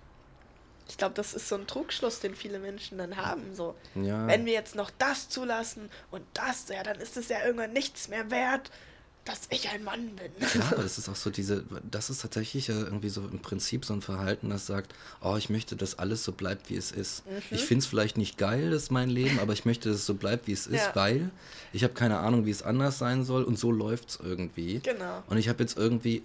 [0.88, 3.54] Ich glaube, das ist so ein Trugschluss, den viele Menschen dann haben.
[3.54, 4.26] So, ja.
[4.28, 8.08] wenn wir jetzt noch das zulassen und das, ja, dann ist es ja irgendwann nichts
[8.08, 8.70] mehr wert
[9.26, 10.30] dass ich ein Mann bin.
[10.54, 13.84] Ja, aber das ist auch so diese, das ist tatsächlich ja irgendwie so im Prinzip
[13.84, 17.26] so ein Verhalten, das sagt, oh, ich möchte, dass alles so bleibt, wie es ist.
[17.26, 17.42] Mhm.
[17.50, 20.06] Ich finde es vielleicht nicht geil, das ist mein Leben, aber ich möchte, dass es
[20.06, 20.90] so bleibt, wie es ist, ja.
[20.94, 21.30] weil
[21.72, 24.78] ich habe keine Ahnung, wie es anders sein soll und so läuft es irgendwie.
[24.78, 25.22] Genau.
[25.26, 26.22] Und ich habe jetzt irgendwie,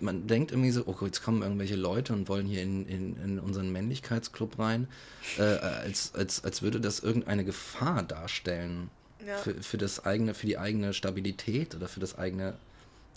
[0.00, 3.38] man denkt irgendwie so, oh, jetzt kommen irgendwelche Leute und wollen hier in, in, in
[3.40, 4.86] unseren Männlichkeitsclub rein,
[5.38, 8.90] äh, als, als, als würde das irgendeine Gefahr darstellen
[9.26, 9.36] ja.
[9.38, 12.54] für, für das eigene, für die eigene Stabilität oder für das eigene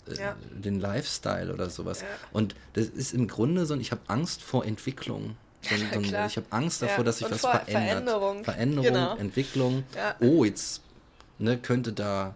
[0.08, 0.36] äh, ja.
[0.50, 2.02] den Lifestyle oder sowas.
[2.02, 2.06] Ja.
[2.32, 5.36] Und das ist im Grunde so, ich habe Angst vor Entwicklung.
[5.62, 7.68] So, so, ich habe Angst davor, dass sich was verändert.
[7.68, 9.16] Veränderung, Veränderung genau.
[9.16, 9.84] Entwicklung.
[10.20, 10.80] Oh, jetzt
[11.38, 12.34] ne, könnte da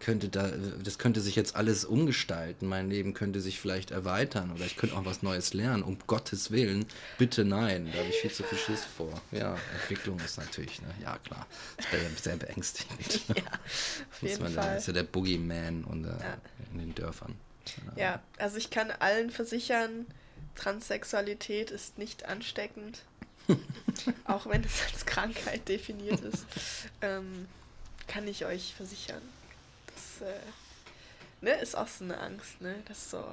[0.00, 0.50] könnte da,
[0.82, 4.96] das könnte sich jetzt alles umgestalten, mein Leben könnte sich vielleicht erweitern oder ich könnte
[4.96, 6.86] auch was Neues lernen, um Gottes Willen,
[7.18, 9.20] bitte nein, da habe ich viel zu viel Schiss vor.
[9.30, 13.28] Ja, Entwicklung ist natürlich, ne, ja klar, das wäre sehr beängstigend.
[13.28, 13.44] ja,
[14.10, 14.52] auf jeden Fall.
[14.54, 16.38] Da ist ja der Boogeyman und, äh, ja.
[16.72, 17.36] in den Dörfern.
[17.96, 18.02] Ja.
[18.02, 20.06] ja, also ich kann allen versichern,
[20.56, 23.02] Transsexualität ist nicht ansteckend,
[24.24, 26.46] auch wenn es als Krankheit definiert ist,
[27.02, 27.46] ähm,
[28.06, 29.22] kann ich euch versichern
[30.20, 32.76] äh, ne, ist auch so eine Angst, ne?
[32.86, 33.24] Das so,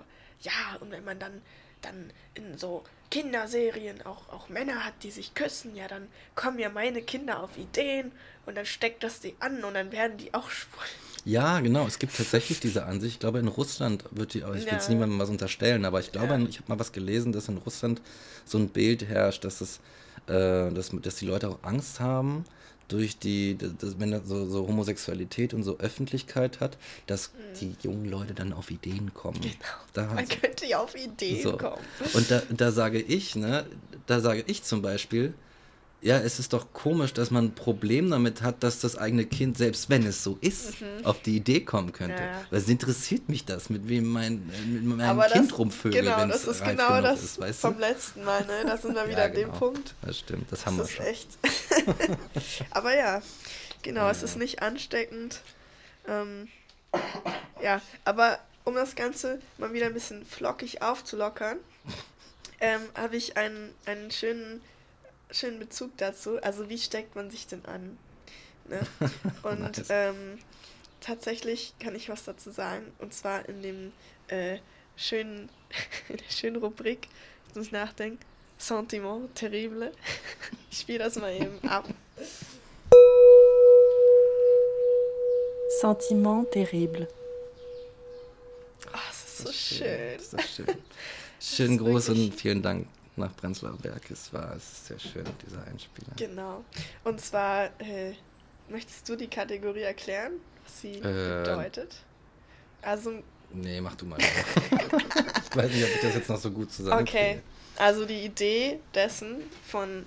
[0.41, 1.41] ja, und wenn man dann,
[1.81, 6.69] dann in so Kinderserien auch, auch Männer hat, die sich küssen, ja, dann kommen ja
[6.69, 8.11] meine Kinder auf Ideen
[8.45, 10.83] und dann steckt das die an und dann werden die auch schwul.
[11.25, 13.15] Ja, genau, es gibt tatsächlich diese Ansicht.
[13.15, 16.33] Ich glaube, in Russland wird die, ich will jetzt niemandem was unterstellen, aber ich glaube,
[16.33, 16.39] ja.
[16.39, 18.01] ich habe mal was gelesen, dass in Russland
[18.45, 19.81] so ein Bild herrscht, dass es,
[20.27, 22.45] äh, dass, dass die Leute auch Angst haben,
[22.87, 27.59] durch die, das, wenn das so, so, Homosexualität und so Öffentlichkeit hat, dass mhm.
[27.59, 29.41] die jungen Leute dann auf Ideen kommen.
[29.41, 29.55] Genau.
[29.93, 31.57] Da Man könnte ja auf Ideen so.
[31.57, 31.81] kommen.
[32.13, 33.65] Und da, da sage ich, ne,
[34.05, 35.33] da sage ich zum Beispiel,
[36.01, 39.57] ja, es ist doch komisch, dass man ein Problem damit hat, dass das eigene Kind,
[39.57, 41.05] selbst wenn es so ist, mhm.
[41.05, 42.21] auf die Idee kommen könnte.
[42.21, 42.45] Ja.
[42.51, 46.63] Was interessiert mich das, mit wem mein, mit meinem Kind das, rumvögel, Genau, das ist
[46.63, 47.67] genau das ist, weißt du?
[47.69, 48.63] vom letzten Mal, ne?
[48.65, 49.47] Da sind wir wieder ja, genau.
[49.47, 49.95] an dem Punkt.
[50.03, 51.05] Das stimmt, das, das haben wir schon.
[51.05, 51.29] echt.
[52.71, 53.21] aber ja,
[53.81, 54.11] genau, ja.
[54.11, 55.41] es ist nicht ansteckend.
[56.07, 56.47] Ähm,
[57.61, 61.57] ja, aber um das Ganze mal wieder ein bisschen flockig aufzulockern,
[62.61, 64.61] ähm, habe ich einen, einen schönen
[65.31, 66.41] schönen Bezug dazu.
[66.41, 67.97] Also wie steckt man sich denn an?
[68.65, 68.79] Ne?
[69.43, 69.87] Und nice.
[69.89, 70.39] ähm,
[71.01, 72.91] tatsächlich kann ich was dazu sagen.
[72.99, 73.91] Und zwar in dem
[74.27, 74.59] äh,
[74.95, 75.49] schönen,
[76.09, 77.07] in der schönen Rubrik,
[77.49, 78.19] ich muss nachdenken,
[78.57, 79.91] Sentiment terrible.
[80.71, 81.85] ich spiele das mal eben ab.
[85.81, 87.07] Sentiment terrible.
[88.87, 89.77] Oh, das ist so das ist schön.
[89.77, 90.17] schön.
[90.17, 90.67] Das ist schön.
[91.39, 92.87] Schönen Gruß und vielen Dank
[93.17, 94.09] nach Prenzlauer Berg.
[94.11, 96.13] Es war es ist sehr schön, dieser Einspieler.
[96.15, 96.63] Genau.
[97.03, 98.13] Und zwar, äh,
[98.69, 101.95] möchtest du die Kategorie erklären, was sie äh, bedeutet?
[102.81, 103.23] Also.
[103.53, 104.17] Nee, mach du mal.
[104.19, 107.01] ich weiß nicht, ob ich das jetzt noch so gut zusammen.
[107.01, 107.41] Okay.
[107.77, 110.05] Also die Idee dessen von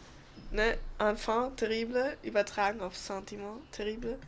[0.51, 4.19] ne, Enfant terrible übertragen auf Sentiment terrible.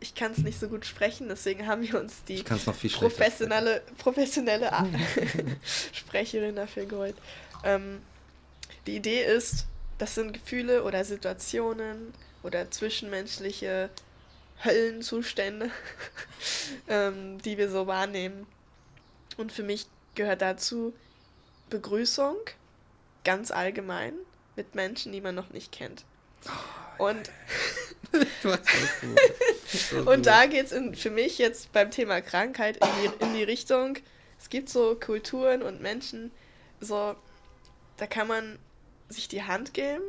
[0.00, 4.68] Ich kann es nicht so gut sprechen, deswegen haben wir uns die professionelle, professionelle
[5.92, 7.14] Sprecherin dafür geholt.
[7.62, 8.00] Ähm,
[8.86, 9.66] die Idee ist,
[9.98, 13.90] das sind Gefühle oder Situationen oder zwischenmenschliche
[14.62, 15.70] Höllenzustände,
[16.88, 18.46] ähm, die wir so wahrnehmen.
[19.36, 20.92] Und für mich gehört dazu
[21.70, 22.36] Begrüßung,
[23.24, 24.14] ganz allgemein,
[24.56, 26.04] mit Menschen, die man noch nicht kennt.
[26.98, 27.30] Oh, und,
[30.06, 33.96] und da geht es für mich jetzt beim Thema Krankheit in die, in die Richtung,
[34.38, 36.30] es gibt so Kulturen und Menschen,
[36.80, 37.14] so,
[37.96, 38.58] da kann man
[39.12, 40.02] sich die Hand geben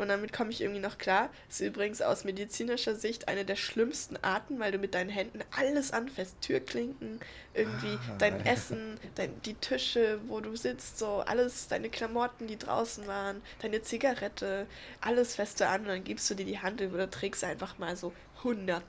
[0.00, 1.28] und damit komme ich irgendwie noch klar.
[1.50, 5.92] Ist übrigens aus medizinischer Sicht eine der schlimmsten Arten, weil du mit deinen Händen alles
[5.92, 6.40] anfasst.
[6.40, 7.20] Türklinken,
[7.52, 12.56] irgendwie ah, dein Essen, dein, die Tische, wo du sitzt, so alles, deine Klamotten, die
[12.56, 14.66] draußen waren, deine Zigarette,
[15.02, 18.14] alles feste an und dann gibst du dir die Hand oder trägst einfach mal so
[18.42, 18.80] 100%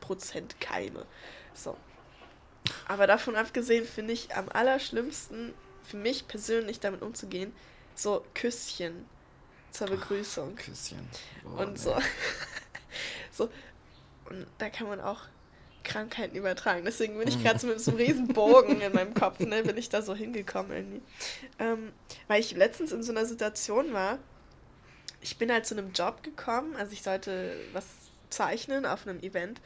[0.62, 1.06] Keime.
[1.54, 1.76] So.
[2.88, 7.52] Aber davon abgesehen finde ich am allerschlimmsten, für mich persönlich damit umzugehen,
[7.96, 9.06] so Küsschen
[9.72, 10.56] zur Begrüßung.
[10.58, 11.08] Ach, Küsschen.
[11.46, 11.80] Oh, und nee.
[11.80, 11.96] so.
[13.32, 13.50] so.
[14.26, 15.22] Und da kann man auch
[15.84, 16.86] Krankheiten übertragen.
[16.86, 17.44] Deswegen bin ich mhm.
[17.44, 20.16] gerade so mit so einem riesen Bogen in meinem Kopf, ne, bin ich da so
[20.16, 21.02] hingekommen irgendwie.
[21.60, 21.92] Ähm,
[22.28, 24.20] weil ich letztens in so einer Situation war,
[25.22, 27.86] ich bin halt zu einem Job gekommen, also ich sollte was
[28.30, 29.62] zeichnen auf einem Event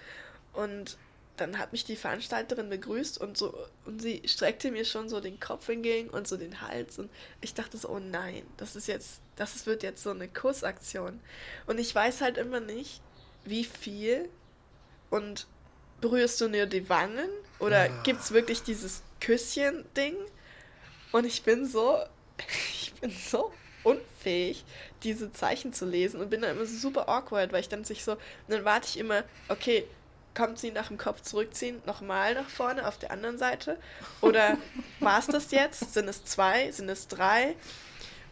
[0.54, 0.98] und
[1.38, 5.40] dann hat mich die Veranstalterin begrüßt und so und sie streckte mir schon so den
[5.40, 7.10] Kopf entgegen und so den Hals und
[7.42, 11.20] ich dachte so, oh nein, das ist jetzt, das wird jetzt so eine Kussaktion.
[11.68, 13.02] Und ich weiß halt immer nicht,
[13.44, 14.30] wie viel
[15.10, 15.48] und
[16.02, 18.02] berührst du nur die Wangen oder ja.
[18.04, 20.16] gibt es wirklich dieses Küsschen-Ding?
[21.12, 22.00] Und ich bin so,
[22.72, 23.52] ich bin so
[23.84, 24.66] unfähig,
[25.04, 28.18] diese Zeichen zu lesen und bin dann immer super awkward, weil ich dann sich so,
[28.48, 29.88] dann warte ich immer, okay,
[30.36, 33.78] kommt sie nach dem Kopf zurückziehen, nochmal nach vorne auf der anderen Seite?
[34.22, 34.58] Oder
[35.00, 35.94] war es das jetzt?
[35.94, 36.72] Sind es zwei?
[36.72, 37.56] Sind es drei?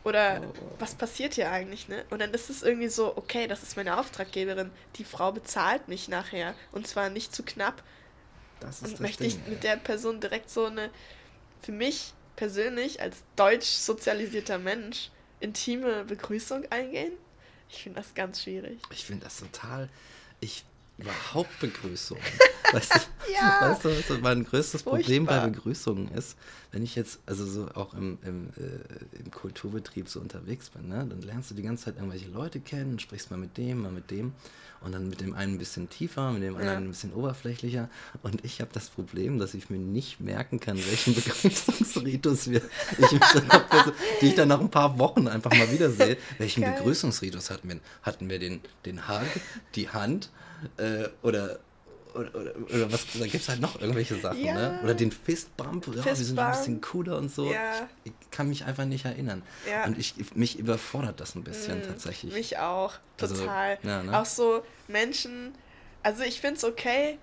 [0.03, 0.53] Oder oh.
[0.79, 2.03] was passiert hier eigentlich, ne?
[2.09, 6.07] Und dann ist es irgendwie so, okay, das ist meine Auftraggeberin, die Frau bezahlt mich
[6.07, 7.83] nachher und zwar nicht zu knapp.
[8.59, 10.89] Das ist und möchte Ding, ich mit der Person direkt so eine,
[11.61, 17.13] für mich persönlich als deutsch sozialisierter Mensch, intime Begrüßung eingehen?
[17.69, 18.79] Ich finde das ganz schwierig.
[18.91, 19.89] Ich finde das total,
[20.39, 20.65] ich
[20.97, 22.23] überhaupt Begrüßungen.
[22.71, 26.38] weißt, du, ja, weißt du, was so mein größtes Problem bei Begrüßungen ist?
[26.71, 31.06] Wenn ich jetzt, also so auch im, im, äh, im Kulturbetrieb so unterwegs bin, ne,
[31.08, 34.10] dann lernst du die ganze Zeit irgendwelche Leute kennen, sprichst mal mit dem, mal mit
[34.12, 34.34] dem
[34.84, 36.79] und dann mit dem einen ein bisschen tiefer, mit dem anderen ja.
[36.79, 37.89] ein bisschen oberflächlicher.
[38.21, 42.62] Und ich habe das Problem, dass ich mir nicht merken kann, welchen Begrüßungsritus wir,
[42.97, 43.19] ich
[44.21, 46.17] die ich dann nach ein paar Wochen einfach mal wiedersehe.
[46.38, 46.75] Welchen Geil.
[46.77, 47.79] Begrüßungsritus hatten wir?
[48.01, 49.27] Hatten wir den, den Hug,
[49.75, 50.29] die Hand,
[50.78, 51.60] äh, oder,
[52.13, 54.54] oder, oder, oder, was, da gibt es halt noch irgendwelche Sachen, ja.
[54.54, 54.80] ne?
[54.84, 57.52] Oder den Fistbump, ja, wir sind ein bisschen cooler und so.
[57.52, 57.88] Ja.
[58.04, 59.41] Ich kann mich einfach nicht erinnern.
[59.69, 59.86] Ja.
[59.86, 62.34] Und ich, mich überfordert das ein bisschen mhm, tatsächlich.
[62.34, 63.78] Mich auch, also, total.
[63.84, 64.19] Also, ne?
[64.19, 65.54] Auch so Menschen,
[66.04, 67.17] also ich finde es okay,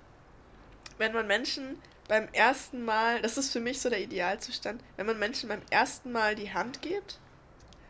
[0.99, 1.77] wenn man Menschen
[2.09, 6.11] beim ersten Mal, das ist für mich so der Idealzustand, wenn man Menschen beim ersten
[6.11, 7.21] Mal die Hand gibt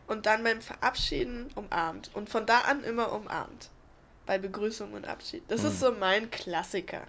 [0.05, 3.71] und dann beim Verabschieden umarmt und von da an immer umarmt
[4.25, 5.43] bei Begrüßung und Abschied.
[5.47, 5.67] Das mhm.
[5.67, 7.07] ist so mein Klassiker,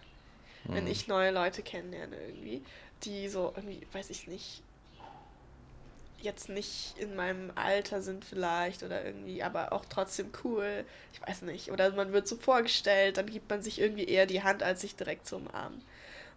[0.65, 0.75] mhm.
[0.75, 2.65] wenn ich neue Leute kennenlerne irgendwie,
[3.05, 4.63] die so irgendwie, weiß ich nicht,
[6.23, 10.85] jetzt nicht in meinem Alter sind vielleicht oder irgendwie, aber auch trotzdem cool.
[11.13, 11.71] Ich weiß nicht.
[11.71, 14.97] Oder man wird so vorgestellt, dann gibt man sich irgendwie eher die Hand, als sich
[14.97, 15.83] direkt zu umarmen.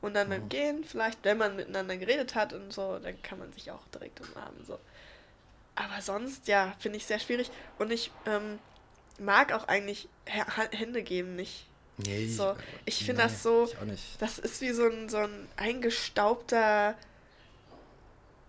[0.02, 0.32] Und dann mhm.
[0.32, 3.88] beim Gehen, vielleicht, wenn man miteinander geredet hat und so, dann kann man sich auch
[3.94, 4.66] direkt umarmen.
[4.66, 4.80] So.
[5.76, 7.50] Aber sonst, ja, finde ich sehr schwierig.
[7.78, 8.60] Und ich ähm,
[9.20, 11.68] mag auch eigentlich Hände geben nicht.
[11.98, 13.70] Nee, so, ich finde das so,
[14.20, 16.96] das ist wie so ein, so ein eingestaubter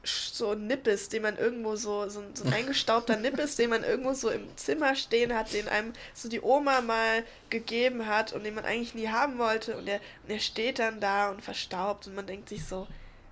[0.06, 4.14] so ein Nippes, den man irgendwo so, so, so ein eingestaubter Nippes, den man irgendwo
[4.14, 8.54] so im Zimmer stehen hat, den einem so die Oma mal gegeben hat und den
[8.54, 12.14] man eigentlich nie haben wollte und der, und der steht dann da und verstaubt und
[12.14, 12.86] man denkt sich so,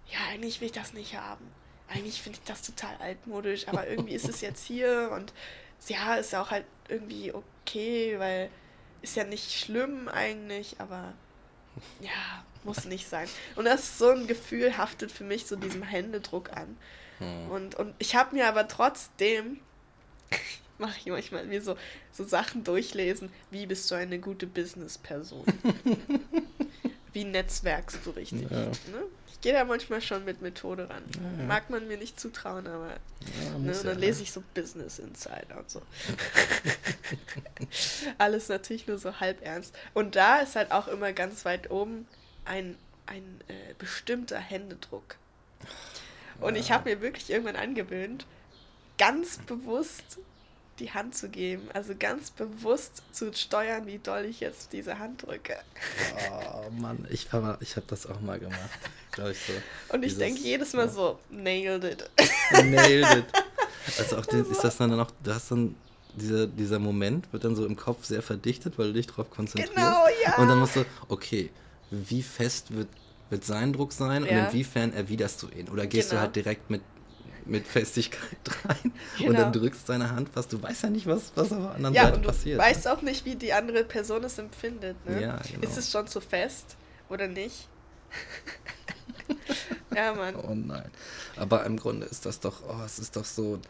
[0.08, 1.46] ja, eigentlich will ich das nicht haben.
[1.88, 5.32] Eigentlich finde ich das total altmodisch, aber irgendwie ist es jetzt hier und
[5.88, 8.50] ja, ist ja auch halt irgendwie okay, weil
[9.02, 11.12] ist ja nicht schlimm eigentlich, aber
[12.00, 13.28] ja, muss nicht sein.
[13.56, 16.76] Und das ist so ein Gefühl haftet für mich so diesem Händedruck an.
[17.18, 17.50] Hm.
[17.50, 19.60] Und, und ich habe mir aber trotzdem,
[20.78, 21.76] mache ich manchmal mir so,
[22.12, 25.44] so Sachen durchlesen, wie bist du eine gute Business-Person?
[27.12, 28.50] wie netzwerkst du richtig?
[28.50, 28.66] Ja.
[28.66, 29.04] Ne?
[29.44, 31.02] Gehe da manchmal schon mit Methode ran.
[31.38, 31.44] Ja.
[31.44, 35.68] Mag man mir nicht zutrauen, aber ja, ne, dann lese ich so Business Insider und
[35.68, 35.82] so.
[38.18, 39.76] Alles natürlich nur so halb ernst.
[39.92, 42.08] Und da ist halt auch immer ganz weit oben
[42.46, 45.16] ein, ein äh, bestimmter Händedruck.
[46.40, 48.24] Und ich habe mir wirklich irgendwann angewöhnt,
[48.96, 50.20] ganz bewusst
[50.78, 51.68] die Hand zu geben.
[51.72, 55.56] Also ganz bewusst zu steuern, wie doll ich jetzt diese Hand drücke.
[56.30, 57.28] Oh Mann, ich,
[57.60, 58.58] ich habe das auch mal gemacht,
[59.12, 59.52] glaube ich so.
[59.94, 60.92] Und ich denke jedes Mal ja.
[60.92, 62.10] so, nailed it.
[62.52, 63.24] Nailed it.
[63.98, 65.74] Also auch den, ist das dann auch, du hast dann
[66.16, 69.74] dieser, dieser Moment wird dann so im Kopf sehr verdichtet, weil du dich darauf konzentrierst.
[69.74, 70.36] Genau, ja.
[70.38, 71.50] Und dann musst du, okay,
[71.90, 72.88] wie fest wird,
[73.30, 74.30] wird sein Druck sein ja.
[74.30, 75.68] und inwiefern erwiderst du ihn?
[75.68, 76.20] Oder gehst genau.
[76.20, 76.82] du halt direkt mit,
[77.46, 79.30] mit Festigkeit rein genau.
[79.30, 79.64] und dann genau.
[79.64, 80.52] drückst deine Hand fast.
[80.52, 82.58] Du weißt ja nicht, was, was auf der anderen ja, Seite und du passiert.
[82.58, 84.96] Du weißt auch nicht, wie die andere Person es empfindet.
[85.06, 85.22] Ne?
[85.22, 85.62] Ja, genau.
[85.62, 86.76] Ist es schon zu fest
[87.08, 87.68] oder nicht?
[89.94, 90.36] ja, Mann.
[90.36, 90.90] Oh nein.
[91.36, 93.60] Aber im Grunde ist das doch, oh, es ist doch so,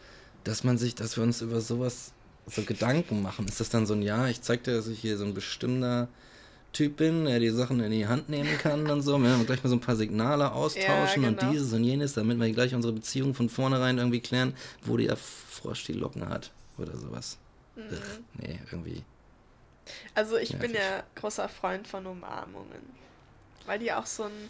[0.43, 2.13] dass man sich, dass wir uns über sowas
[2.47, 3.47] so Gedanken machen.
[3.47, 6.07] Ist das dann so ein Ja, ich zeig dir, dass ich hier so ein bestimmter
[6.75, 9.17] Typ bin, der die Sachen in die Hand nehmen kann und so.
[9.17, 11.41] Wir haben gleich mal so ein paar Signale austauschen ja, genau.
[11.47, 15.15] und dieses und jenes, damit wir gleich unsere Beziehung von vornherein irgendwie klären, wo der
[15.15, 17.37] Frosch die Locken hat oder sowas.
[17.77, 17.83] Mhm.
[17.83, 19.03] Ugh, nee, irgendwie.
[20.13, 20.71] Also ich nervig.
[20.71, 22.81] bin ja großer Freund von Umarmungen,
[23.65, 24.49] weil die auch so einen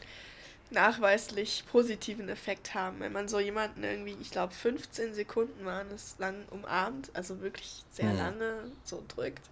[0.71, 3.01] nachweislich positiven Effekt haben.
[3.01, 7.83] Wenn man so jemanden irgendwie, ich glaube 15 Sekunden waren es lang umarmt, also wirklich
[7.91, 8.17] sehr mhm.
[8.17, 9.47] lange so drückt,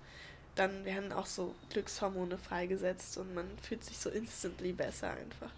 [0.56, 5.52] dann werden auch so Glückshormone freigesetzt und man fühlt sich so instantly besser einfach.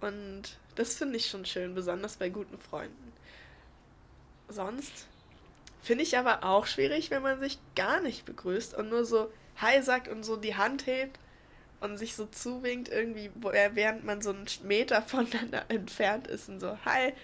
[0.00, 3.12] Und das finde ich schon schön, besonders bei guten Freunden.
[4.48, 5.06] Sonst
[5.82, 9.82] finde ich aber auch schwierig, wenn man sich gar nicht begrüßt und nur so Hi
[9.82, 11.18] sagt und so die Hand hebt
[11.80, 16.76] und sich so zuwinkt, irgendwie, während man so einen Meter voneinander entfernt ist und so
[16.84, 17.14] Hi.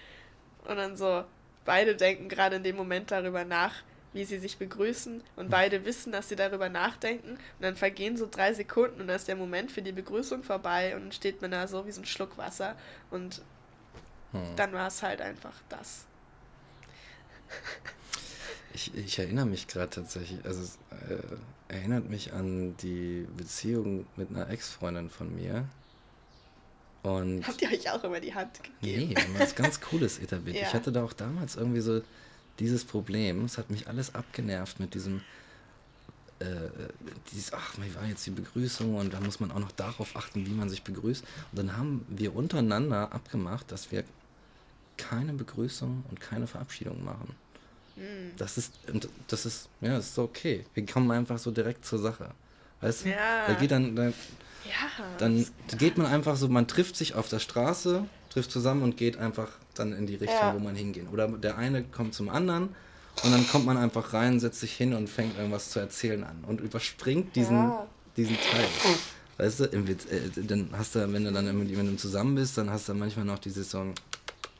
[0.65, 1.23] Und dann so
[1.65, 6.11] beide denken gerade in dem Moment darüber nach, wie sie sich begrüßen und beide wissen,
[6.11, 9.71] dass sie darüber nachdenken und dann vergehen so drei Sekunden und dann ist der Moment
[9.71, 12.75] für die Begrüßung vorbei und dann steht man da so wie so ein Schluck Wasser
[13.09, 13.41] und
[14.31, 14.55] hm.
[14.55, 16.05] dann war es halt einfach das.
[18.73, 24.29] Ich, ich erinnere mich gerade tatsächlich, also es äh, erinnert mich an die Beziehung mit
[24.29, 25.67] einer Ex-Freundin von mir.
[27.03, 28.77] Und Habt ihr euch auch immer die Hand gegeben?
[28.81, 30.57] Nee, wir haben was ganz Cooles etabliert.
[30.57, 30.67] ja.
[30.67, 32.01] Ich hatte da auch damals irgendwie so
[32.59, 33.45] dieses Problem.
[33.45, 35.21] Es hat mich alles abgenervt mit diesem,
[36.39, 36.45] äh,
[37.31, 40.45] dieses, ach, wie war jetzt die Begrüßung und da muss man auch noch darauf achten,
[40.45, 41.23] wie man sich begrüßt.
[41.51, 44.03] Und dann haben wir untereinander abgemacht, dass wir
[44.97, 47.35] keine Begrüßung und keine Verabschiedung machen.
[47.95, 48.31] Mhm.
[48.37, 48.73] Das ist,
[49.27, 50.65] das ist, ja, das ist okay.
[50.73, 52.31] Wir kommen einfach so direkt zur Sache.
[52.81, 53.09] Weißt du?
[53.09, 53.47] Ja.
[53.47, 55.45] Da geht dann, da, ja, dann
[55.77, 59.49] geht man einfach so, man trifft sich auf der Straße, trifft zusammen und geht einfach
[59.75, 60.53] dann in die Richtung, ja.
[60.53, 61.07] wo man hingehen.
[61.09, 62.69] Oder der eine kommt zum anderen
[63.23, 66.43] und dann kommt man einfach rein, setzt sich hin und fängt irgendwas zu erzählen an
[66.47, 67.87] und überspringt diesen, ja.
[68.17, 68.67] diesen Teil.
[69.37, 72.57] Weißt du, im Witz, äh, dann hast du, wenn du dann mit jemandem zusammen bist,
[72.57, 73.85] dann hast du manchmal noch diese so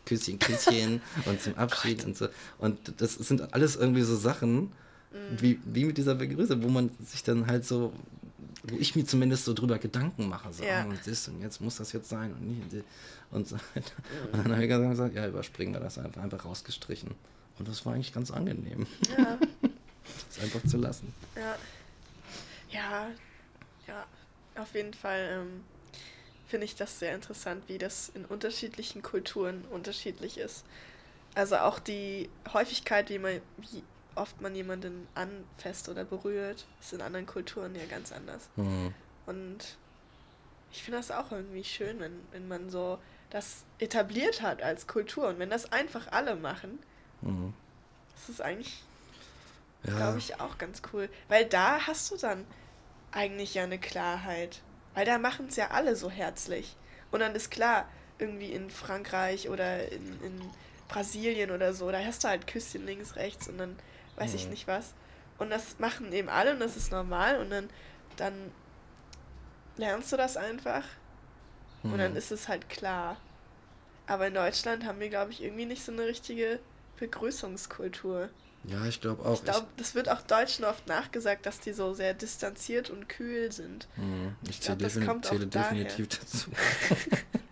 [0.05, 2.27] Küsschen, Küsschen und zum Abschied oh und so.
[2.57, 4.69] Und das sind alles irgendwie so Sachen, mhm.
[5.39, 7.93] wie, wie mit dieser Begrüßung, wo man sich dann halt so,
[8.63, 10.83] wo ich mir zumindest so drüber Gedanken mache, so, ja.
[10.85, 12.85] und das und jetzt muss das jetzt sein und nicht
[13.31, 13.93] und so weiter.
[14.31, 17.11] Und dann habe ich gesagt, ja, überspringen wir das einfach, einfach rausgestrichen.
[17.59, 18.87] Und das war eigentlich ganz angenehm.
[19.17, 19.37] Ja.
[20.29, 21.13] das einfach zu lassen.
[21.35, 21.55] Ja.
[22.71, 23.07] Ja,
[23.87, 24.05] ja,
[24.55, 25.63] auf jeden Fall ähm,
[26.47, 30.63] finde ich das sehr interessant, wie das in unterschiedlichen Kulturen unterschiedlich ist.
[31.35, 33.83] Also auch die Häufigkeit, wie, man, wie
[34.15, 38.49] oft man jemanden anfasst oder berührt, ist in anderen Kulturen ja ganz anders.
[38.55, 38.93] Mhm.
[39.25, 39.77] Und
[40.71, 42.99] ich finde das auch irgendwie schön, wenn, wenn man so
[43.29, 46.79] das etabliert hat als Kultur und wenn das einfach alle machen,
[47.21, 47.53] mhm.
[48.15, 48.83] das ist eigentlich,
[49.83, 49.95] ja.
[49.95, 51.09] glaube ich, auch ganz cool.
[51.27, 52.45] Weil da hast du dann
[53.11, 54.61] eigentlich ja eine Klarheit.
[54.93, 56.75] Weil da machen es ja alle so herzlich.
[57.11, 57.87] Und dann ist klar,
[58.19, 60.41] irgendwie in Frankreich oder in, in
[60.87, 63.75] Brasilien oder so, da hast du halt Küsschen links, rechts und dann
[64.15, 64.37] weiß mhm.
[64.37, 64.93] ich nicht was.
[65.37, 67.69] Und das machen eben alle und das ist normal und dann,
[68.17, 68.33] dann
[69.77, 70.83] lernst du das einfach
[71.83, 71.93] mhm.
[71.93, 72.17] und dann mhm.
[72.17, 73.17] ist es halt klar.
[74.05, 76.59] Aber in Deutschland haben wir, glaube ich, irgendwie nicht so eine richtige
[76.99, 78.29] Begrüßungskultur.
[78.65, 79.33] Ja, ich glaube auch.
[79.33, 83.51] Ich glaube, das wird auch Deutschen oft nachgesagt, dass die so sehr distanziert und kühl
[83.51, 83.87] sind.
[83.97, 84.35] Mhm.
[84.43, 86.49] Ich, ich glaub, defini zähle definitiv dazu.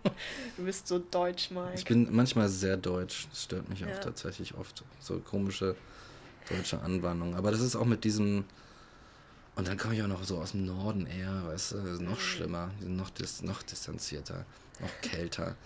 [0.56, 1.72] du bist so deutsch, Mike.
[1.74, 3.26] Ich bin manchmal sehr deutsch.
[3.30, 3.88] Das stört mich ja.
[3.88, 4.84] auch tatsächlich oft.
[5.00, 5.76] So komische
[6.48, 7.34] deutsche Anwandlung.
[7.34, 8.44] Aber das ist auch mit diesem.
[9.54, 12.70] Und dann komme ich auch noch so aus dem Norden eher, weißt du, noch schlimmer,
[12.80, 14.46] noch, dis noch distanzierter,
[14.80, 15.56] noch kälter.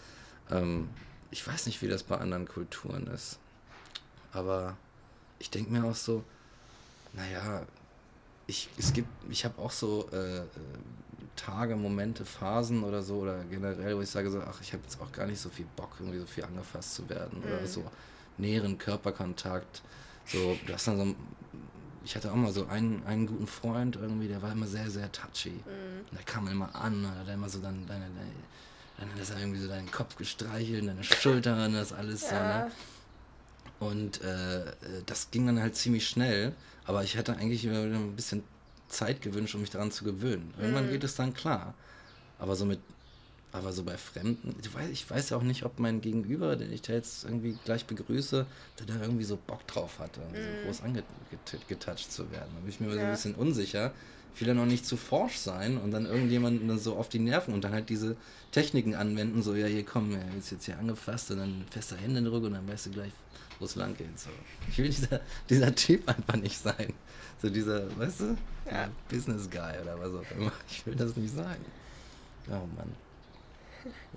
[0.50, 0.88] Ähm,
[1.30, 3.38] ich weiß nicht, wie das bei anderen Kulturen ist.
[4.32, 4.76] Aber
[5.38, 6.24] ich denke mir auch so,
[7.12, 7.64] naja,
[8.48, 10.42] ich, es gibt, ich habe auch so äh,
[11.36, 15.00] Tage, Momente, Phasen oder so, oder generell, wo ich sage so, ach, ich habe jetzt
[15.00, 17.38] auch gar nicht so viel Bock, irgendwie so viel angefasst zu werden.
[17.38, 17.44] Mhm.
[17.44, 17.84] Oder so
[18.38, 19.82] näheren Körperkontakt.
[20.26, 21.14] So, du hast dann so
[22.06, 25.10] ich hatte auch mal so einen, einen guten Freund irgendwie, der war immer sehr, sehr
[25.10, 25.50] touchy.
[25.50, 26.06] Mhm.
[26.08, 28.30] Und der kam immer an, und hat immer so dann deine, deine,
[28.98, 32.28] dann hat er irgendwie so deinen Kopf gestreichelt, deine Schulter und das alles ja.
[32.28, 32.70] so, ne?
[33.80, 34.72] Und äh,
[35.04, 36.54] das ging dann halt ziemlich schnell,
[36.84, 38.44] aber ich hätte eigentlich immer ein bisschen
[38.88, 40.54] Zeit gewünscht, um mich daran zu gewöhnen.
[40.60, 40.90] Irgendwann Mhm.
[40.92, 41.74] geht es dann klar.
[42.38, 42.78] Aber so mit,
[43.56, 46.72] aber so bei Fremden, ich weiß, ich weiß ja auch nicht, ob mein Gegenüber, den
[46.72, 48.46] ich da jetzt irgendwie gleich begrüße,
[48.78, 52.48] der da irgendwie so Bock drauf hatte, so groß angetouched zu werden.
[52.54, 53.02] Da bin ich mir so ein Mhm.
[53.04, 53.10] Ja.
[53.12, 53.92] bisschen unsicher.
[54.34, 57.54] Ich will ja noch nicht zu forsch sein und dann irgendjemanden so auf die Nerven
[57.54, 58.16] und dann halt diese
[58.52, 62.44] Techniken anwenden, so, ja, hier komm, ja, jetzt jetzt hier angefasst und dann fester Händedruck
[62.44, 63.12] und dann weißt du gleich,
[63.58, 64.18] wo es lang geht.
[64.18, 64.28] So.
[64.68, 66.92] Ich will dieser, dieser Typ einfach nicht sein.
[67.40, 68.36] So dieser, weißt du,
[68.70, 68.90] Ja.
[69.08, 70.52] Business Guy oder was auch immer.
[70.68, 71.56] Ich will das nicht sein.
[72.48, 72.92] Oh Mann.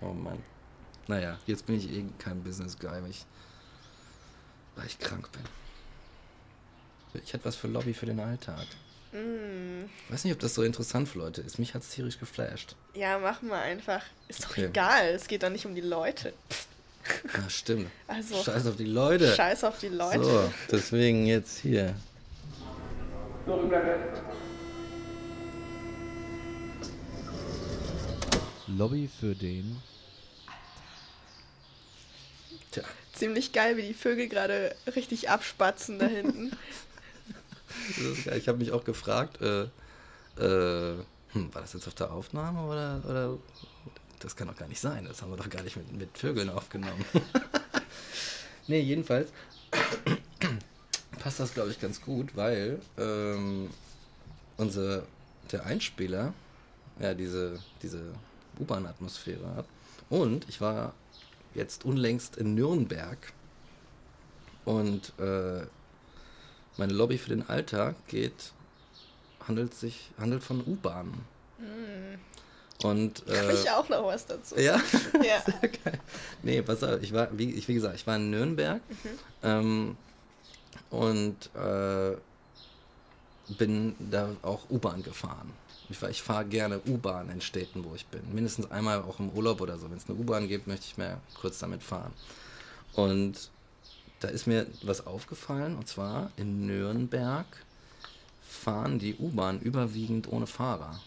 [0.02, 0.40] Oh Mann.
[1.08, 3.26] Naja, jetzt bin ich eh kein Business Guy, weil ich,
[4.76, 5.42] weil ich krank bin.
[7.24, 8.68] Ich hätte was für Lobby für den Alltag.
[9.12, 9.86] Mm.
[10.06, 11.58] Ich weiß nicht, ob das so interessant für Leute ist.
[11.58, 12.76] Mich hat es tierisch geflasht.
[12.94, 14.04] Ja, machen wir einfach.
[14.28, 14.66] Ist doch Okay.
[14.66, 15.08] egal.
[15.08, 16.34] Es geht doch nicht um die Leute.
[17.34, 17.90] Ja, stimmt.
[18.08, 19.34] Also, Scheiß auf die Leute.
[19.34, 20.24] scheiß auf die Leute.
[20.24, 21.96] So, deswegen jetzt hier.
[28.78, 29.78] Lobby für den.
[32.72, 36.52] Tja, Ziemlich geil, wie die Vögel gerade richtig abspatzen da hinten.
[37.90, 38.38] das ist geil.
[38.38, 39.64] Ich habe mich auch gefragt, äh,
[40.40, 40.96] äh,
[41.34, 43.38] hm, war das jetzt auf der Aufnahme oder, oder
[44.20, 45.06] das kann doch gar nicht sein.
[45.06, 47.04] Das haben wir doch gar nicht mit, mit Vögeln aufgenommen.
[48.68, 49.32] nee, jedenfalls
[51.20, 53.70] passt das, glaube ich, ganz gut, weil ähm,
[54.58, 55.04] unser,
[55.52, 56.34] der Einspieler
[57.00, 58.14] ja diese, diese
[58.60, 59.66] U-Bahn-Atmosphäre hat.
[60.10, 60.94] Und ich war
[61.54, 63.18] jetzt unlängst in Nürnberg
[64.66, 65.66] und äh,
[66.78, 68.54] meine Lobby für den Alltag geht,
[69.48, 71.26] handelt sich, handelt von U-Bahnen.
[72.84, 74.56] Und Habe äh, ich auch noch was dazu.
[74.58, 74.80] ja,
[75.22, 75.44] Ja.
[75.84, 76.00] Geil.
[76.44, 78.82] Nee, pass auf, ich war, wie, ich, wie gesagt, ich war in Nürnberg
[79.44, 79.98] ähm,
[80.90, 82.16] und äh,
[83.58, 85.52] bin da auch U-Bahn gefahren.
[85.90, 88.22] Ich, fahr- ich fahre gerne U-Bahn in Städten, wo ich bin.
[88.34, 89.90] Mindestens einmal auch im Urlaub oder so.
[89.90, 92.14] Wenn es eine U-Bahn gibt, möchte ich mehr kurz damit fahren.
[92.94, 93.50] Und
[94.20, 97.46] da ist mir was aufgefallen, und zwar in Nürnberg
[98.48, 101.00] fahren die U-Bahn überwiegend ohne Fahrer.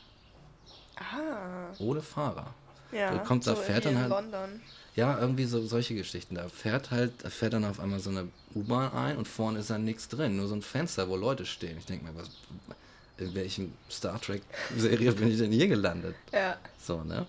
[0.97, 1.73] Ah.
[1.79, 2.55] Ohne Fahrer.
[2.93, 3.13] Ja.
[3.13, 4.61] Da kommt- da so fährt wie dann halt- London.
[4.95, 6.35] Ja, irgendwie so solche Geschichten.
[6.35, 9.71] Da fährt halt, da fährt dann auf einmal so eine U-Bahn ein und vorne ist
[9.71, 11.79] dann nichts drin, nur so ein Fenster, wo Leute stehen.
[11.79, 12.29] Ich denke mir, was,
[13.23, 14.43] in welchem Star Trek
[14.77, 16.15] Serie bin ich denn hier gelandet?
[16.33, 16.57] Ja.
[16.79, 17.27] So, ne?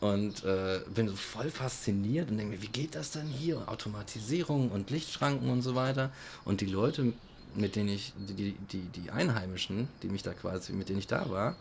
[0.00, 3.68] Und äh, bin so voll fasziniert und denke mir, wie geht das denn hier?
[3.68, 6.10] Automatisierung und Lichtschranken und so weiter.
[6.44, 7.12] Und die Leute,
[7.54, 11.30] mit denen ich, die, die, die, Einheimischen, die mich da quasi, mit denen ich da
[11.30, 11.54] war,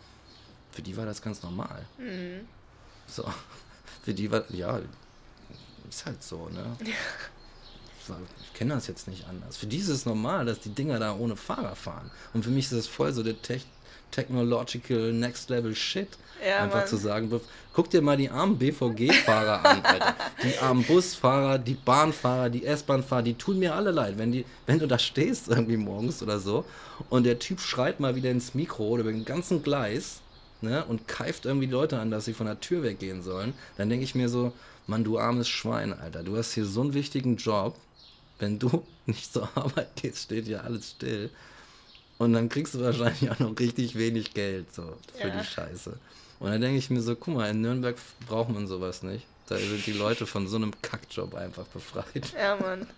[0.72, 1.86] für die war das ganz normal.
[2.00, 2.48] Mhm.
[3.06, 3.26] So.
[4.04, 4.82] Für die war, ja,
[5.88, 6.78] ist halt so, ne?
[6.80, 6.86] So,
[8.44, 9.58] Ich kenne das jetzt nicht anders.
[9.58, 12.12] Für die ist es normal, dass die Dinger da ohne Fahrer fahren.
[12.34, 13.66] Und für mich ist das voll so der Tech
[14.12, 16.10] Technological Next Level Shit.
[16.46, 16.88] Ja, Einfach Mann.
[16.88, 17.42] zu sagen,
[17.72, 20.16] guck dir mal die armen BVG-Fahrer an, Alter.
[20.44, 24.18] Die armen Busfahrer, die Bahnfahrer, die S-Bahnfahrer, die tun mir alle leid.
[24.18, 26.66] Wenn, die, wenn du da stehst irgendwie morgens oder so
[27.10, 30.22] und der Typ schreit mal wieder ins Mikro oder über den ganzen Gleis
[30.62, 33.90] ne, und keift irgendwie die Leute an, dass sie von der Tür weggehen sollen, dann
[33.90, 34.52] denke ich mir so,
[34.88, 36.24] Mann, du armes Schwein, Alter.
[36.24, 37.76] Du hast hier so einen wichtigen Job.
[38.42, 41.30] Wenn du nicht zur Arbeit gehst, steht hier alles still.
[42.18, 45.40] Und dann kriegst du wahrscheinlich auch noch richtig wenig Geld so für Ja.
[45.40, 45.98] die Scheiße.
[46.40, 47.96] Und dann denke ich mir so, guck mal, in Nürnberg
[48.28, 49.26] braucht man sowas nicht.
[49.48, 52.34] Da sind die Leute von so einem Kackjob einfach befreit.
[52.38, 52.86] Ja, Mann.